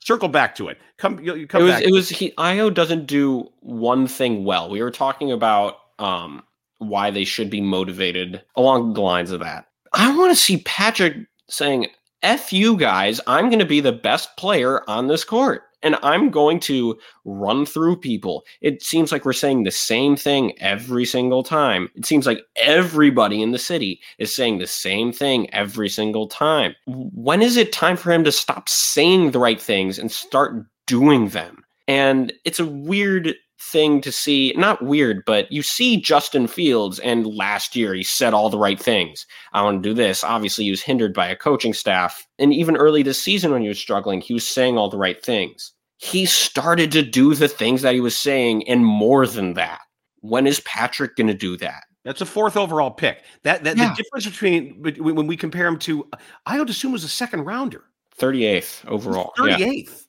circle 0.00 0.28
back 0.28 0.54
to 0.56 0.68
it. 0.68 0.78
Come 0.96 1.20
you 1.20 1.46
come 1.46 1.62
it 1.62 1.64
was 1.64 1.74
back 1.74 1.82
it 1.82 1.92
was 1.92 2.08
he 2.08 2.32
Ayo 2.32 2.72
doesn't 2.72 3.06
do 3.06 3.50
one 3.60 4.06
thing 4.06 4.44
well. 4.44 4.70
We 4.70 4.82
were 4.82 4.90
talking 4.90 5.32
about 5.32 5.76
um 5.98 6.42
why 6.78 7.10
they 7.10 7.24
should 7.24 7.50
be 7.50 7.60
motivated 7.60 8.42
along 8.56 8.94
the 8.94 9.00
lines 9.00 9.30
of 9.30 9.40
that. 9.40 9.66
I 9.92 10.16
want 10.16 10.30
to 10.32 10.36
see 10.36 10.58
Patrick 10.58 11.16
saying, 11.48 11.88
F 12.22 12.52
you 12.52 12.76
guys, 12.76 13.20
I'm 13.26 13.48
going 13.48 13.58
to 13.60 13.64
be 13.64 13.80
the 13.80 13.92
best 13.92 14.36
player 14.36 14.82
on 14.88 15.06
this 15.06 15.24
court. 15.24 15.62
and 15.82 15.96
I'm 16.02 16.30
going 16.30 16.60
to 16.60 16.98
run 17.24 17.64
through 17.64 17.96
people. 17.96 18.44
It 18.60 18.82
seems 18.82 19.12
like 19.12 19.24
we're 19.24 19.32
saying 19.32 19.62
the 19.64 19.70
same 19.70 20.16
thing 20.16 20.58
every 20.60 21.04
single 21.04 21.42
time. 21.42 21.88
It 21.94 22.06
seems 22.06 22.26
like 22.26 22.40
everybody 22.56 23.42
in 23.42 23.52
the 23.52 23.58
city 23.58 24.00
is 24.18 24.34
saying 24.34 24.58
the 24.58 24.66
same 24.66 25.12
thing 25.12 25.52
every 25.54 25.88
single 25.88 26.26
time. 26.26 26.74
When 26.86 27.42
is 27.42 27.56
it 27.56 27.72
time 27.72 27.96
for 27.96 28.12
him 28.12 28.24
to 28.24 28.32
stop 28.32 28.68
saying 28.68 29.30
the 29.30 29.38
right 29.38 29.60
things 29.60 29.98
and 29.98 30.10
start 30.10 30.66
doing 30.86 31.28
them? 31.28 31.64
And 31.86 32.32
it's 32.44 32.60
a 32.60 32.66
weird 32.66 33.34
thing 33.60 34.00
to 34.02 34.12
see. 34.12 34.52
Not 34.56 34.84
weird, 34.84 35.24
but 35.24 35.50
you 35.50 35.62
see 35.62 36.00
Justin 36.00 36.46
Fields, 36.46 36.98
and 37.00 37.26
last 37.26 37.74
year 37.76 37.94
he 37.94 38.02
said 38.02 38.34
all 38.34 38.50
the 38.50 38.58
right 38.58 38.80
things. 38.80 39.26
I 39.52 39.62
want 39.62 39.82
to 39.82 39.88
do 39.88 39.94
this. 39.94 40.24
Obviously, 40.24 40.64
he 40.64 40.70
was 40.70 40.82
hindered 40.82 41.14
by 41.14 41.28
a 41.28 41.36
coaching 41.36 41.74
staff. 41.74 42.26
And 42.38 42.52
even 42.52 42.76
early 42.76 43.02
this 43.02 43.22
season, 43.22 43.52
when 43.52 43.62
he 43.62 43.68
was 43.68 43.78
struggling, 43.78 44.20
he 44.20 44.34
was 44.34 44.46
saying 44.46 44.78
all 44.78 44.88
the 44.88 44.98
right 44.98 45.22
things. 45.22 45.72
He 45.98 46.26
started 46.26 46.92
to 46.92 47.02
do 47.02 47.34
the 47.34 47.48
things 47.48 47.82
that 47.82 47.94
he 47.94 48.00
was 48.00 48.16
saying 48.16 48.68
and 48.68 48.86
more 48.86 49.26
than 49.26 49.54
that. 49.54 49.80
When 50.20 50.46
is 50.46 50.60
Patrick 50.60 51.16
going 51.16 51.26
to 51.26 51.34
do 51.34 51.56
that? 51.56 51.82
That's 52.04 52.20
a 52.20 52.26
fourth 52.26 52.56
overall 52.56 52.90
pick. 52.90 53.24
That, 53.42 53.64
that 53.64 53.76
yeah. 53.76 53.90
the 53.90 54.02
difference 54.02 54.24
between 54.24 54.80
when 54.98 55.26
we 55.26 55.36
compare 55.36 55.66
him 55.66 55.78
to, 55.80 56.08
I 56.46 56.58
would 56.58 56.70
assume 56.70 56.92
was 56.92 57.04
a 57.04 57.08
second 57.08 57.44
rounder. 57.44 57.84
38th 58.18 58.86
overall. 58.86 59.32
38th. 59.36 59.88
Yeah 59.88 60.07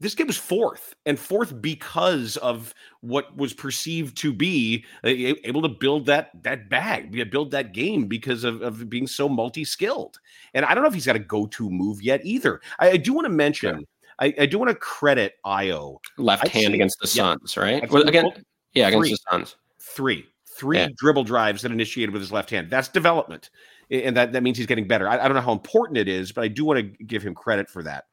this 0.00 0.14
kid 0.14 0.26
was 0.26 0.36
fourth 0.36 0.94
and 1.06 1.18
fourth 1.18 1.60
because 1.60 2.36
of 2.38 2.74
what 3.00 3.34
was 3.36 3.54
perceived 3.54 4.16
to 4.18 4.32
be 4.32 4.84
able 5.04 5.62
to 5.62 5.68
build 5.68 6.06
that 6.06 6.30
that 6.42 6.68
bag 6.68 7.30
build 7.30 7.50
that 7.50 7.72
game 7.72 8.06
because 8.06 8.44
of, 8.44 8.62
of 8.62 8.88
being 8.90 9.06
so 9.06 9.28
multi-skilled. 9.28 10.18
And 10.54 10.64
i 10.64 10.74
don't 10.74 10.82
know 10.82 10.88
if 10.88 10.94
he's 10.94 11.06
got 11.06 11.16
a 11.16 11.20
go-to 11.20 11.70
move 11.70 12.02
yet 12.02 12.20
either. 12.24 12.60
I, 12.78 12.90
I 12.90 12.96
do 12.96 13.12
want 13.12 13.26
to 13.26 13.32
mention 13.32 13.80
yeah. 13.80 13.84
I, 14.18 14.34
I, 14.40 14.46
do 14.46 14.58
want 14.58 14.70
to 14.70 14.74
credit 14.74 15.34
Ayo 15.44 15.98
left 16.16 16.46
I've 16.46 16.52
hand 16.52 16.66
seen, 16.66 16.74
against 16.74 16.98
the 17.00 17.06
suns 17.06 17.54
yeah, 17.56 17.62
right 17.62 17.90
well, 17.90 18.06
again 18.08 18.30
yeah 18.72 18.88
against 18.88 19.08
three, 19.08 19.12
the 19.12 19.18
suns. 19.30 19.56
Three. 19.80 20.26
Three 20.46 20.78
yeah. 20.78 20.88
dribble 20.96 21.24
drives 21.24 21.60
that 21.62 21.70
initiated 21.70 22.14
with 22.14 22.22
his 22.22 22.32
left 22.32 22.48
hand. 22.48 22.70
That's 22.70 22.88
development 22.88 23.50
and 23.90 24.16
that, 24.16 24.32
that 24.32 24.42
means 24.42 24.56
he's 24.56 24.66
getting 24.66 24.88
better. 24.88 25.08
I, 25.08 25.18
I 25.18 25.28
don't 25.28 25.34
know 25.34 25.42
how 25.42 25.52
important 25.52 25.98
it 25.98 26.08
is 26.08 26.32
but 26.32 26.44
i 26.44 26.48
do 26.48 26.64
want 26.64 26.78
to 26.78 27.04
give 27.04 27.22
him 27.22 27.34
credit 27.34 27.68
for 27.68 27.82
that 27.82 28.04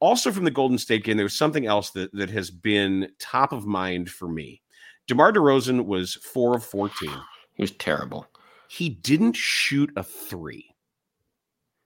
also 0.00 0.30
from 0.30 0.44
the 0.44 0.50
Golden 0.50 0.78
State 0.78 1.04
game, 1.04 1.16
there 1.16 1.24
was 1.24 1.34
something 1.34 1.66
else 1.66 1.90
that, 1.90 2.12
that 2.12 2.30
has 2.30 2.50
been 2.50 3.08
top 3.18 3.52
of 3.52 3.66
mind 3.66 4.10
for 4.10 4.28
me. 4.28 4.62
DeMar 5.06 5.32
DeRozan 5.32 5.86
was 5.86 6.14
four 6.14 6.56
of 6.56 6.64
14. 6.64 7.10
He 7.54 7.62
was 7.62 7.70
terrible. 7.72 8.26
He 8.68 8.88
didn't 8.88 9.36
shoot 9.36 9.92
a 9.96 10.02
three. 10.02 10.74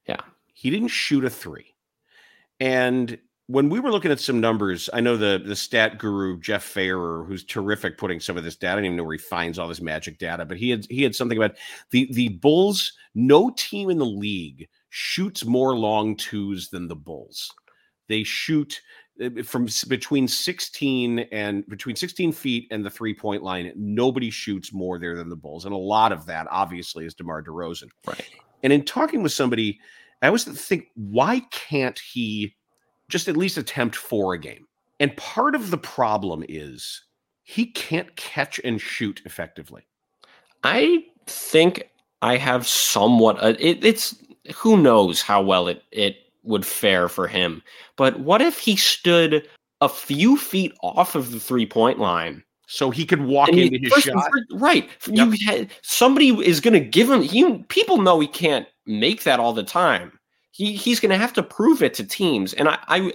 Yeah. 0.08 0.20
He 0.54 0.70
didn't 0.70 0.88
shoot 0.88 1.24
a 1.24 1.30
three. 1.30 1.74
And 2.58 3.18
when 3.46 3.68
we 3.68 3.80
were 3.80 3.90
looking 3.90 4.12
at 4.12 4.20
some 4.20 4.40
numbers, 4.40 4.88
I 4.92 5.00
know 5.00 5.16
the 5.16 5.42
the 5.44 5.56
stat 5.56 5.98
guru 5.98 6.38
Jeff 6.38 6.64
Fayer, 6.64 7.26
who's 7.26 7.44
terrific 7.44 7.98
putting 7.98 8.20
some 8.20 8.36
of 8.36 8.44
this 8.44 8.54
data. 8.54 8.72
I 8.72 8.76
don't 8.76 8.84
even 8.84 8.96
know 8.96 9.02
where 9.02 9.16
he 9.16 9.18
finds 9.18 9.58
all 9.58 9.66
this 9.66 9.80
magic 9.80 10.18
data, 10.18 10.44
but 10.44 10.56
he 10.56 10.70
had 10.70 10.86
he 10.88 11.02
had 11.02 11.16
something 11.16 11.36
about 11.36 11.56
the 11.90 12.08
the 12.12 12.28
Bulls. 12.28 12.92
No 13.14 13.50
team 13.50 13.90
in 13.90 13.98
the 13.98 14.06
league 14.06 14.68
shoots 14.90 15.44
more 15.44 15.76
long 15.76 16.16
twos 16.16 16.68
than 16.68 16.86
the 16.86 16.94
Bulls. 16.94 17.50
They 18.10 18.24
shoot 18.24 18.82
uh, 19.22 19.42
from 19.44 19.68
between 19.88 20.26
16 20.26 21.20
and 21.30 21.66
between 21.68 21.94
16 21.94 22.32
feet 22.32 22.66
and 22.72 22.84
the 22.84 22.90
three 22.90 23.14
point 23.14 23.42
line. 23.44 23.72
Nobody 23.76 24.30
shoots 24.30 24.72
more 24.72 24.98
there 24.98 25.16
than 25.16 25.28
the 25.28 25.36
Bulls. 25.36 25.64
And 25.64 25.72
a 25.72 25.78
lot 25.78 26.10
of 26.10 26.26
that, 26.26 26.48
obviously, 26.50 27.06
is 27.06 27.14
DeMar 27.14 27.44
DeRozan. 27.44 27.88
Right. 28.06 28.28
And 28.64 28.72
in 28.72 28.84
talking 28.84 29.22
with 29.22 29.32
somebody, 29.32 29.78
I 30.22 30.26
always 30.26 30.44
think, 30.44 30.88
why 30.94 31.40
can't 31.52 31.98
he 31.98 32.56
just 33.08 33.28
at 33.28 33.36
least 33.36 33.56
attempt 33.56 33.94
four 33.94 34.34
a 34.34 34.38
game? 34.38 34.66
And 34.98 35.16
part 35.16 35.54
of 35.54 35.70
the 35.70 35.78
problem 35.78 36.44
is 36.48 37.04
he 37.44 37.66
can't 37.66 38.14
catch 38.16 38.60
and 38.64 38.80
shoot 38.80 39.22
effectively. 39.24 39.86
I 40.64 41.04
think 41.26 41.90
I 42.20 42.36
have 42.36 42.66
somewhat. 42.66 43.42
Uh, 43.42 43.54
it, 43.58 43.84
it's 43.84 44.16
who 44.54 44.76
knows 44.76 45.22
how 45.22 45.42
well 45.42 45.68
it 45.68 45.82
it 45.90 46.16
would 46.42 46.66
fare 46.66 47.08
for 47.08 47.26
him. 47.26 47.62
But 47.96 48.20
what 48.20 48.42
if 48.42 48.58
he 48.58 48.76
stood 48.76 49.46
a 49.80 49.88
few 49.88 50.36
feet 50.36 50.72
off 50.82 51.14
of 51.14 51.32
the 51.32 51.40
three 51.40 51.66
point 51.66 51.98
line? 51.98 52.42
So 52.66 52.90
he 52.90 53.04
could 53.04 53.22
walk 53.22 53.48
into 53.48 53.78
his 53.82 53.92
shot. 54.04 54.30
right. 54.52 54.88
Yep. 55.08 55.34
Had, 55.44 55.70
somebody 55.82 56.28
is 56.28 56.60
going 56.60 56.74
to 56.74 56.80
give 56.80 57.10
him. 57.10 57.20
He, 57.20 57.64
people 57.64 57.98
know 57.98 58.20
he 58.20 58.28
can't 58.28 58.66
make 58.86 59.24
that 59.24 59.40
all 59.40 59.52
the 59.52 59.64
time. 59.64 60.12
He 60.52 60.76
he's 60.76 61.00
going 61.00 61.10
to 61.10 61.18
have 61.18 61.32
to 61.32 61.42
prove 61.42 61.82
it 61.82 61.94
to 61.94 62.04
teams, 62.04 62.52
and 62.54 62.68
I, 62.68 62.78
I 62.86 63.12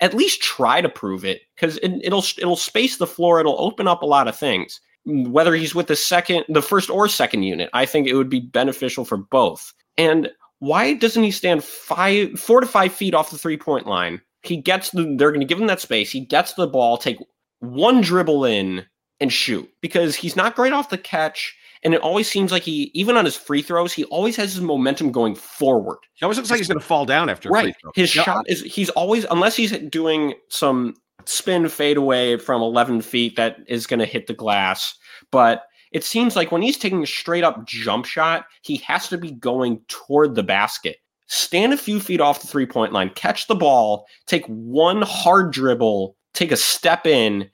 at 0.00 0.14
least 0.14 0.42
try 0.42 0.80
to 0.80 0.88
prove 0.88 1.24
it 1.24 1.40
because 1.54 1.78
it, 1.78 1.92
it'll 2.02 2.24
it'll 2.36 2.56
space 2.56 2.98
the 2.98 3.06
floor. 3.06 3.40
It'll 3.40 3.60
open 3.60 3.88
up 3.88 4.02
a 4.02 4.06
lot 4.06 4.28
of 4.28 4.36
things. 4.36 4.78
Whether 5.06 5.54
he's 5.54 5.74
with 5.74 5.86
the 5.86 5.96
second, 5.96 6.44
the 6.50 6.60
first 6.60 6.90
or 6.90 7.08
second 7.08 7.44
unit, 7.44 7.70
I 7.72 7.86
think 7.86 8.06
it 8.06 8.14
would 8.14 8.28
be 8.28 8.40
beneficial 8.40 9.06
for 9.06 9.16
both. 9.16 9.72
And 9.96 10.30
why 10.60 10.94
doesn't 10.94 11.22
he 11.22 11.30
stand 11.30 11.64
five, 11.64 12.38
four 12.38 12.60
to 12.60 12.66
five 12.66 12.92
feet 12.92 13.14
off 13.14 13.30
the 13.30 13.38
three 13.38 13.56
point 13.56 13.86
line? 13.86 14.20
He 14.42 14.56
gets 14.56 14.90
the, 14.90 15.14
they're 15.16 15.30
going 15.30 15.40
to 15.40 15.46
give 15.46 15.60
him 15.60 15.66
that 15.66 15.80
space. 15.80 16.10
He 16.10 16.20
gets 16.20 16.54
the 16.54 16.66
ball, 16.66 16.96
take 16.96 17.18
one 17.60 18.00
dribble 18.00 18.44
in 18.44 18.84
and 19.20 19.32
shoot 19.32 19.68
because 19.80 20.14
he's 20.14 20.36
not 20.36 20.56
great 20.56 20.72
off 20.72 20.90
the 20.90 20.98
catch. 20.98 21.56
And 21.84 21.94
it 21.94 22.00
always 22.00 22.28
seems 22.28 22.50
like 22.50 22.64
he, 22.64 22.90
even 22.94 23.16
on 23.16 23.24
his 23.24 23.36
free 23.36 23.62
throws, 23.62 23.92
he 23.92 24.04
always 24.04 24.34
has 24.36 24.54
his 24.54 24.62
momentum 24.62 25.12
going 25.12 25.36
forward. 25.36 25.98
He 26.14 26.24
always 26.24 26.36
looks 26.36 26.50
like 26.50 26.58
he's 26.58 26.68
going 26.68 26.80
to 26.80 26.84
fall 26.84 27.06
down 27.06 27.28
after 27.28 27.50
right. 27.50 27.74
His 27.94 28.10
shot 28.10 28.44
is 28.48 28.62
he's 28.62 28.90
always 28.90 29.24
unless 29.30 29.54
he's 29.54 29.70
doing 29.88 30.34
some 30.50 30.94
spin 31.24 31.68
fade 31.68 31.96
away 31.96 32.36
from 32.36 32.62
11 32.62 33.02
feet 33.02 33.36
that 33.36 33.58
is 33.68 33.86
going 33.86 34.00
to 34.00 34.06
hit 34.06 34.26
the 34.26 34.34
glass. 34.34 34.96
But 35.30 35.62
it 35.92 36.04
seems 36.04 36.36
like 36.36 36.52
when 36.52 36.62
he's 36.62 36.78
taking 36.78 37.02
a 37.02 37.06
straight 37.06 37.44
up 37.44 37.66
jump 37.66 38.04
shot, 38.04 38.46
he 38.62 38.76
has 38.78 39.08
to 39.08 39.18
be 39.18 39.32
going 39.32 39.80
toward 39.88 40.34
the 40.34 40.42
basket. 40.42 40.98
Stand 41.26 41.72
a 41.72 41.76
few 41.76 42.00
feet 42.00 42.20
off 42.20 42.40
the 42.40 42.46
three 42.46 42.66
point 42.66 42.92
line, 42.92 43.10
catch 43.10 43.46
the 43.46 43.54
ball, 43.54 44.06
take 44.26 44.46
one 44.46 45.02
hard 45.02 45.52
dribble, 45.52 46.16
take 46.34 46.50
a 46.50 46.56
step 46.56 47.06
in, 47.06 47.50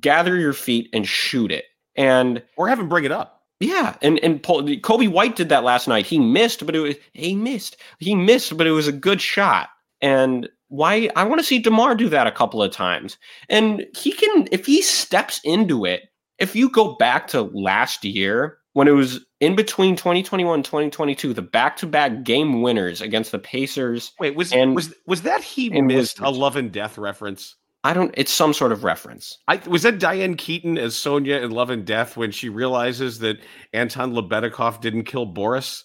gather 0.00 0.36
your 0.36 0.52
feet, 0.52 0.88
and 0.92 1.06
shoot 1.06 1.50
it. 1.50 1.64
And 1.96 2.42
or 2.56 2.68
have 2.68 2.78
him 2.78 2.88
bring 2.88 3.04
it 3.04 3.12
up. 3.12 3.36
Yeah, 3.58 3.96
and 4.02 4.18
and 4.22 4.42
Coby 4.42 5.08
White 5.08 5.34
did 5.34 5.48
that 5.48 5.64
last 5.64 5.88
night. 5.88 6.06
He 6.06 6.18
missed, 6.18 6.64
but 6.66 6.76
it 6.76 6.80
was 6.80 6.94
he 7.14 7.34
missed. 7.34 7.78
He 7.98 8.14
missed, 8.14 8.56
but 8.56 8.66
it 8.66 8.72
was 8.72 8.86
a 8.86 8.92
good 8.92 9.20
shot. 9.20 9.70
And 10.02 10.48
why 10.68 11.08
I 11.16 11.24
want 11.24 11.40
to 11.40 11.46
see 11.46 11.58
DeMar 11.58 11.94
do 11.94 12.08
that 12.10 12.26
a 12.26 12.32
couple 12.32 12.62
of 12.62 12.70
times. 12.70 13.16
And 13.48 13.86
he 13.96 14.12
can 14.12 14.46
if 14.52 14.66
he 14.66 14.82
steps 14.82 15.40
into 15.42 15.84
it 15.84 16.10
if 16.38 16.54
you 16.54 16.68
go 16.68 16.94
back 16.94 17.28
to 17.28 17.42
last 17.42 18.04
year 18.04 18.58
when 18.72 18.88
it 18.88 18.92
was 18.92 19.24
in 19.40 19.56
between 19.56 19.96
2021 19.96 20.54
and 20.54 20.64
2022 20.64 21.32
the 21.32 21.42
back-to-back 21.42 22.24
game 22.24 22.62
winners 22.62 23.00
against 23.00 23.32
the 23.32 23.38
pacers 23.38 24.12
wait 24.18 24.34
was 24.34 24.52
and, 24.52 24.74
was 24.74 24.94
was 25.06 25.22
that 25.22 25.42
he 25.42 25.70
missed 25.80 26.20
a 26.20 26.30
love 26.30 26.56
and 26.56 26.72
death 26.72 26.98
reference 26.98 27.56
i 27.84 27.92
don't 27.92 28.14
it's 28.16 28.32
some 28.32 28.52
sort 28.52 28.72
of 28.72 28.84
reference 28.84 29.38
I, 29.48 29.56
was 29.66 29.82
that 29.82 29.98
diane 29.98 30.34
keaton 30.34 30.78
as 30.78 30.94
sonia 30.94 31.38
in 31.38 31.50
love 31.50 31.70
and 31.70 31.84
death 31.84 32.16
when 32.16 32.30
she 32.30 32.48
realizes 32.48 33.18
that 33.20 33.38
anton 33.72 34.12
lebedokov 34.12 34.80
didn't 34.80 35.04
kill 35.04 35.26
boris 35.26 35.84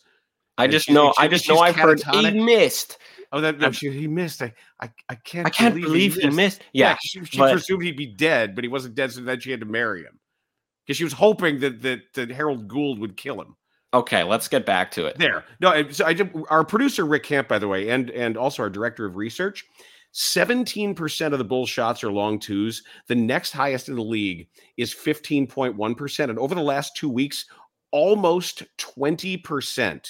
i 0.57 0.67
just 0.67 0.87
she, 0.87 0.93
know 0.93 1.13
she, 1.17 1.23
i 1.23 1.27
just 1.27 1.47
know 1.47 1.59
i've 1.59 1.75
heard 1.75 2.01
he 2.03 2.31
missed 2.31 2.97
Oh, 3.33 3.39
that, 3.39 3.59
that 3.59 3.73
she, 3.73 3.89
he 3.89 4.07
missed. 4.07 4.41
I, 4.41 4.53
I, 4.81 4.89
I 5.07 5.15
can't. 5.15 5.47
I 5.47 5.51
can't 5.51 5.73
believe, 5.73 6.15
believe 6.15 6.15
he, 6.15 6.25
missed. 6.25 6.31
he 6.31 6.35
missed. 6.35 6.61
Yeah, 6.73 6.89
yeah 6.89 6.97
she, 7.01 7.23
she 7.23 7.37
but, 7.37 7.53
presumed 7.53 7.83
he'd 7.83 7.95
be 7.95 8.07
dead, 8.07 8.55
but 8.55 8.65
he 8.65 8.67
wasn't 8.67 8.95
dead, 8.95 9.13
so 9.13 9.21
then 9.21 9.39
she 9.39 9.51
had 9.51 9.61
to 9.61 9.65
marry 9.65 10.03
him 10.03 10.19
because 10.85 10.97
she 10.97 11.03
was 11.03 11.13
hoping 11.13 11.59
that, 11.59 11.81
that 11.81 12.01
that 12.13 12.31
Harold 12.31 12.67
Gould 12.67 12.99
would 12.99 13.17
kill 13.17 13.41
him. 13.41 13.55
Okay, 13.93 14.23
let's 14.23 14.47
get 14.47 14.65
back 14.65 14.89
to 14.91 15.05
it. 15.05 15.17
There. 15.17 15.43
No, 15.59 15.89
so 15.91 16.05
I 16.05 16.13
just, 16.13 16.29
our 16.49 16.63
producer 16.63 17.05
Rick 17.05 17.23
Camp, 17.23 17.47
by 17.47 17.59
the 17.59 17.67
way, 17.67 17.89
and 17.89 18.09
and 18.11 18.37
also 18.37 18.63
our 18.63 18.69
director 18.69 19.05
of 19.05 19.15
research. 19.15 19.65
17% 20.13 21.31
of 21.31 21.37
the 21.37 21.43
bull 21.45 21.65
shots 21.65 22.03
are 22.03 22.11
long 22.11 22.37
twos. 22.37 22.83
The 23.07 23.15
next 23.15 23.51
highest 23.51 23.87
in 23.87 23.95
the 23.95 24.03
league 24.03 24.49
is 24.75 24.93
15.1%. 24.93 26.29
And 26.29 26.37
over 26.37 26.53
the 26.53 26.61
last 26.61 26.97
two 26.97 27.09
weeks, 27.09 27.45
almost 27.91 28.63
20% 28.77 30.09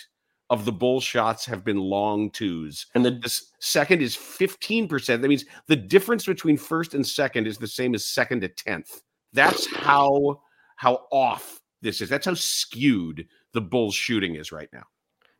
of 0.49 0.65
the 0.65 0.71
bull 0.71 1.01
shots 1.01 1.45
have 1.45 1.63
been 1.63 1.77
long 1.77 2.31
twos. 2.31 2.88
And 2.95 3.05
the, 3.05 3.12
the 3.12 3.41
second 3.60 4.01
is 4.01 4.17
15%. 4.17 4.89
That 5.21 5.27
means 5.27 5.45
the 5.67 5.75
difference 5.75 6.25
between 6.25 6.57
first 6.57 6.93
and 6.93 7.05
second 7.05 7.47
is 7.47 7.57
the 7.57 7.67
same 7.67 7.93
as 7.93 8.05
second 8.05 8.41
to 8.41 8.49
10th. 8.49 9.01
That's 9.34 9.71
how 9.73 10.41
how 10.82 11.06
off 11.12 11.62
this 11.84 12.02
is. 12.02 12.10
That's 12.10 12.26
how 12.26 12.34
skewed 12.34 13.28
the 13.54 13.62
Bulls 13.62 13.94
shooting 13.94 14.34
is 14.34 14.52
right 14.52 14.67
now. 14.74 14.82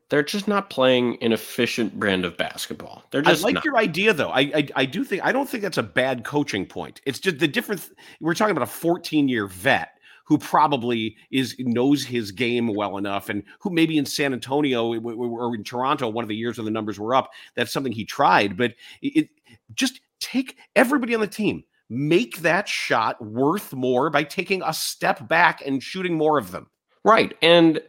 They're 0.08 0.22
just 0.22 0.46
not 0.46 0.70
playing 0.70 1.20
an 1.20 1.32
efficient 1.32 1.98
brand 1.98 2.24
of 2.24 2.36
basketball. 2.36 3.02
They're 3.10 3.22
just 3.22 3.42
I 3.42 3.46
like 3.46 3.54
not. 3.56 3.64
your 3.64 3.76
idea 3.76 4.12
though. 4.12 4.28
I, 4.28 4.40
I, 4.40 4.68
I 4.76 4.84
do 4.84 5.02
think 5.02 5.24
I 5.24 5.32
don't 5.32 5.48
think 5.48 5.64
that's 5.64 5.78
a 5.78 5.82
bad 5.82 6.22
coaching 6.22 6.64
point. 6.64 7.00
It's 7.06 7.18
just 7.18 7.40
the 7.40 7.48
difference. 7.48 7.90
We're 8.20 8.34
talking 8.34 8.52
about 8.52 8.62
a 8.68 8.70
14 8.70 9.28
year 9.28 9.48
vet 9.48 9.98
who 10.26 10.38
probably 10.38 11.16
is 11.32 11.56
knows 11.58 12.04
his 12.04 12.30
game 12.30 12.72
well 12.72 12.96
enough, 12.96 13.28
and 13.28 13.42
who 13.58 13.70
maybe 13.70 13.98
in 13.98 14.06
San 14.06 14.32
Antonio 14.32 14.94
or 14.94 15.54
in 15.56 15.64
Toronto, 15.64 16.08
one 16.08 16.22
of 16.22 16.28
the 16.28 16.36
years 16.36 16.56
when 16.56 16.66
the 16.66 16.70
numbers 16.70 17.00
were 17.00 17.16
up, 17.16 17.32
that's 17.56 17.72
something 17.72 17.90
he 17.90 18.04
tried. 18.04 18.56
But 18.56 18.74
it 19.00 19.28
just 19.74 20.02
take 20.20 20.56
everybody 20.76 21.16
on 21.16 21.20
the 21.20 21.26
team, 21.26 21.64
make 21.92 22.38
that 22.38 22.68
shot 22.68 23.22
worth 23.22 23.72
more 23.72 24.08
by 24.08 24.24
taking 24.24 24.62
a 24.62 24.72
step 24.72 25.28
back 25.28 25.62
and 25.64 25.82
shooting 25.82 26.14
more 26.14 26.38
of 26.38 26.50
them. 26.50 26.68
Right. 27.04 27.36
And 27.42 27.80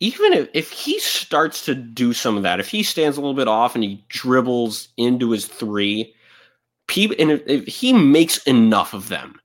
even 0.00 0.32
if, 0.32 0.48
if 0.54 0.70
he 0.70 0.98
starts 0.98 1.64
to 1.66 1.74
do 1.74 2.12
some 2.12 2.36
of 2.36 2.42
that, 2.42 2.60
if 2.60 2.68
he 2.68 2.82
stands 2.82 3.16
a 3.16 3.20
little 3.20 3.34
bit 3.34 3.48
off 3.48 3.74
and 3.74 3.84
he 3.84 4.04
dribbles 4.08 4.88
into 4.96 5.30
his 5.30 5.46
three, 5.46 6.14
people, 6.88 7.16
and 7.18 7.30
if, 7.30 7.42
if 7.46 7.66
he 7.66 7.92
makes 7.92 8.38
enough 8.44 8.94
of 8.94 9.08
them 9.08 9.38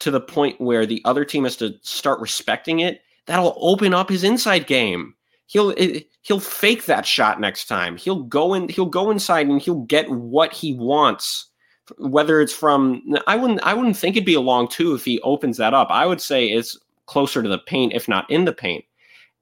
to 0.00 0.10
the 0.10 0.20
point 0.20 0.60
where 0.60 0.84
the 0.86 1.00
other 1.04 1.24
team 1.24 1.44
has 1.44 1.56
to 1.56 1.74
start 1.82 2.20
respecting 2.20 2.80
it, 2.80 3.00
that'll 3.26 3.56
open 3.60 3.94
up 3.94 4.08
his 4.08 4.24
inside 4.24 4.66
game. 4.66 5.14
He'll 5.46 5.74
he'll 6.22 6.40
fake 6.40 6.86
that 6.86 7.06
shot 7.06 7.40
next 7.40 7.66
time. 7.66 7.96
He'll 7.96 8.22
go 8.22 8.54
in. 8.54 8.68
He'll 8.68 8.86
go 8.86 9.10
inside 9.10 9.46
and 9.46 9.60
he'll 9.60 9.82
get 9.82 10.10
what 10.10 10.52
he 10.52 10.74
wants. 10.74 11.50
Whether 11.98 12.40
it's 12.40 12.52
from, 12.52 13.02
I 13.26 13.36
wouldn't 13.36 13.62
I 13.62 13.74
wouldn't 13.74 13.96
think 13.96 14.16
it'd 14.16 14.26
be 14.26 14.34
a 14.34 14.40
long 14.40 14.68
two 14.68 14.94
if 14.94 15.04
he 15.04 15.20
opens 15.20 15.56
that 15.58 15.74
up. 15.74 15.88
I 15.90 16.06
would 16.06 16.20
say 16.20 16.46
it's 16.46 16.78
closer 17.06 17.42
to 17.42 17.48
the 17.48 17.58
paint, 17.58 17.92
if 17.92 18.08
not 18.08 18.30
in 18.30 18.44
the 18.44 18.52
paint, 18.52 18.84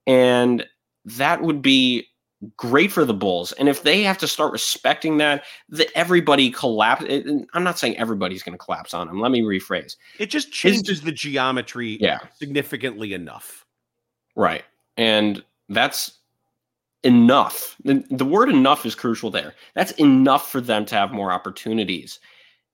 and 0.07 0.67
that 1.05 1.43
would 1.43 1.63
be 1.63 2.09
great 2.57 2.91
for 2.91 3.05
the 3.05 3.15
Bulls. 3.15 3.53
And 3.53 3.69
if 3.69 3.83
they 3.83 4.03
have 4.03 4.19
to 4.19 4.29
start 4.29 4.53
respecting 4.53 5.19
that, 5.19 5.45
that 5.69 5.89
everybody 5.95 6.51
collapse. 6.51 7.05
Eh, 7.09 7.23
eh, 7.27 7.39
I'm 7.55 7.65
not 7.65 7.79
saying 7.79 7.97
everybody's 7.97 8.43
going 8.43 8.59
to 8.59 8.65
collapse 8.65 8.95
on 8.95 9.07
them. 9.07 9.21
Let 9.21 9.31
me 9.31 9.43
rephrase. 9.43 9.97
It 10.19 10.27
just 10.27 10.53
changes 10.53 11.03
the 11.03 11.13
geometry 11.13 11.99
yeah. 12.01 12.19
significantly 12.35 13.13
enough. 13.13 13.65
Right. 14.35 14.65
And 14.97 15.43
that's 15.69 16.19
enough. 17.05 17.77
The, 17.85 18.05
the 18.11 18.25
word 18.25 18.49
enough 18.49 18.87
is 18.87 18.95
crucial 18.95 19.31
there. 19.31 19.55
That's 19.75 19.93
enough 19.93 20.51
for 20.51 20.61
them 20.61 20.85
to 20.87 20.95
have 20.95 21.13
more 21.13 21.33
opportunities. 21.33 22.21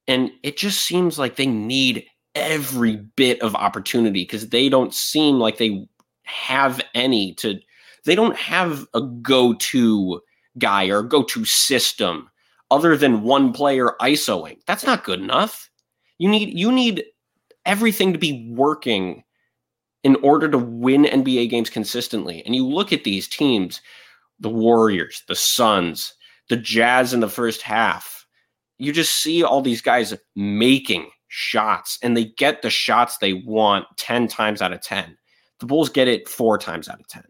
And 0.06 0.30
it 0.42 0.56
just 0.56 0.84
seems 0.84 1.18
like 1.18 1.36
they 1.36 1.46
need 1.46 2.06
every 2.34 2.96
bit 2.96 3.40
of 3.42 3.54
opportunity 3.54 4.22
because 4.22 4.48
they 4.48 4.68
don't 4.68 4.94
seem 4.94 5.38
like 5.38 5.58
they 5.58 5.86
have 6.24 6.80
any 6.94 7.34
to 7.34 7.58
they 8.04 8.14
don't 8.14 8.36
have 8.36 8.86
a 8.94 9.00
go-to 9.00 10.20
guy 10.58 10.86
or 10.86 11.02
go-to 11.02 11.44
system 11.44 12.30
other 12.70 12.96
than 12.96 13.22
one 13.22 13.52
player 13.52 13.96
isoing. 14.00 14.58
That's 14.66 14.84
not 14.84 15.04
good 15.04 15.20
enough. 15.20 15.68
You 16.18 16.28
need 16.28 16.56
you 16.56 16.70
need 16.70 17.04
everything 17.66 18.12
to 18.12 18.18
be 18.18 18.48
working 18.50 19.24
in 20.04 20.16
order 20.16 20.48
to 20.48 20.58
win 20.58 21.04
NBA 21.04 21.50
games 21.50 21.70
consistently. 21.70 22.42
And 22.46 22.54
you 22.54 22.66
look 22.66 22.92
at 22.92 23.04
these 23.04 23.28
teams, 23.28 23.80
the 24.40 24.48
Warriors, 24.48 25.22
the 25.28 25.34
Suns, 25.34 26.14
the 26.48 26.56
Jazz 26.56 27.12
in 27.12 27.20
the 27.20 27.28
first 27.28 27.62
half. 27.62 28.26
You 28.78 28.92
just 28.92 29.16
see 29.16 29.42
all 29.42 29.60
these 29.60 29.82
guys 29.82 30.14
making 30.36 31.10
shots 31.28 31.98
and 32.02 32.16
they 32.16 32.26
get 32.36 32.62
the 32.62 32.70
shots 32.70 33.18
they 33.18 33.34
want 33.34 33.86
10 33.96 34.28
times 34.28 34.62
out 34.62 34.72
of 34.72 34.80
10. 34.80 35.16
The 35.60 35.66
Bulls 35.66 35.88
get 35.88 36.08
it 36.08 36.28
4 36.28 36.58
times 36.58 36.88
out 36.88 37.00
of 37.00 37.08
10. 37.08 37.22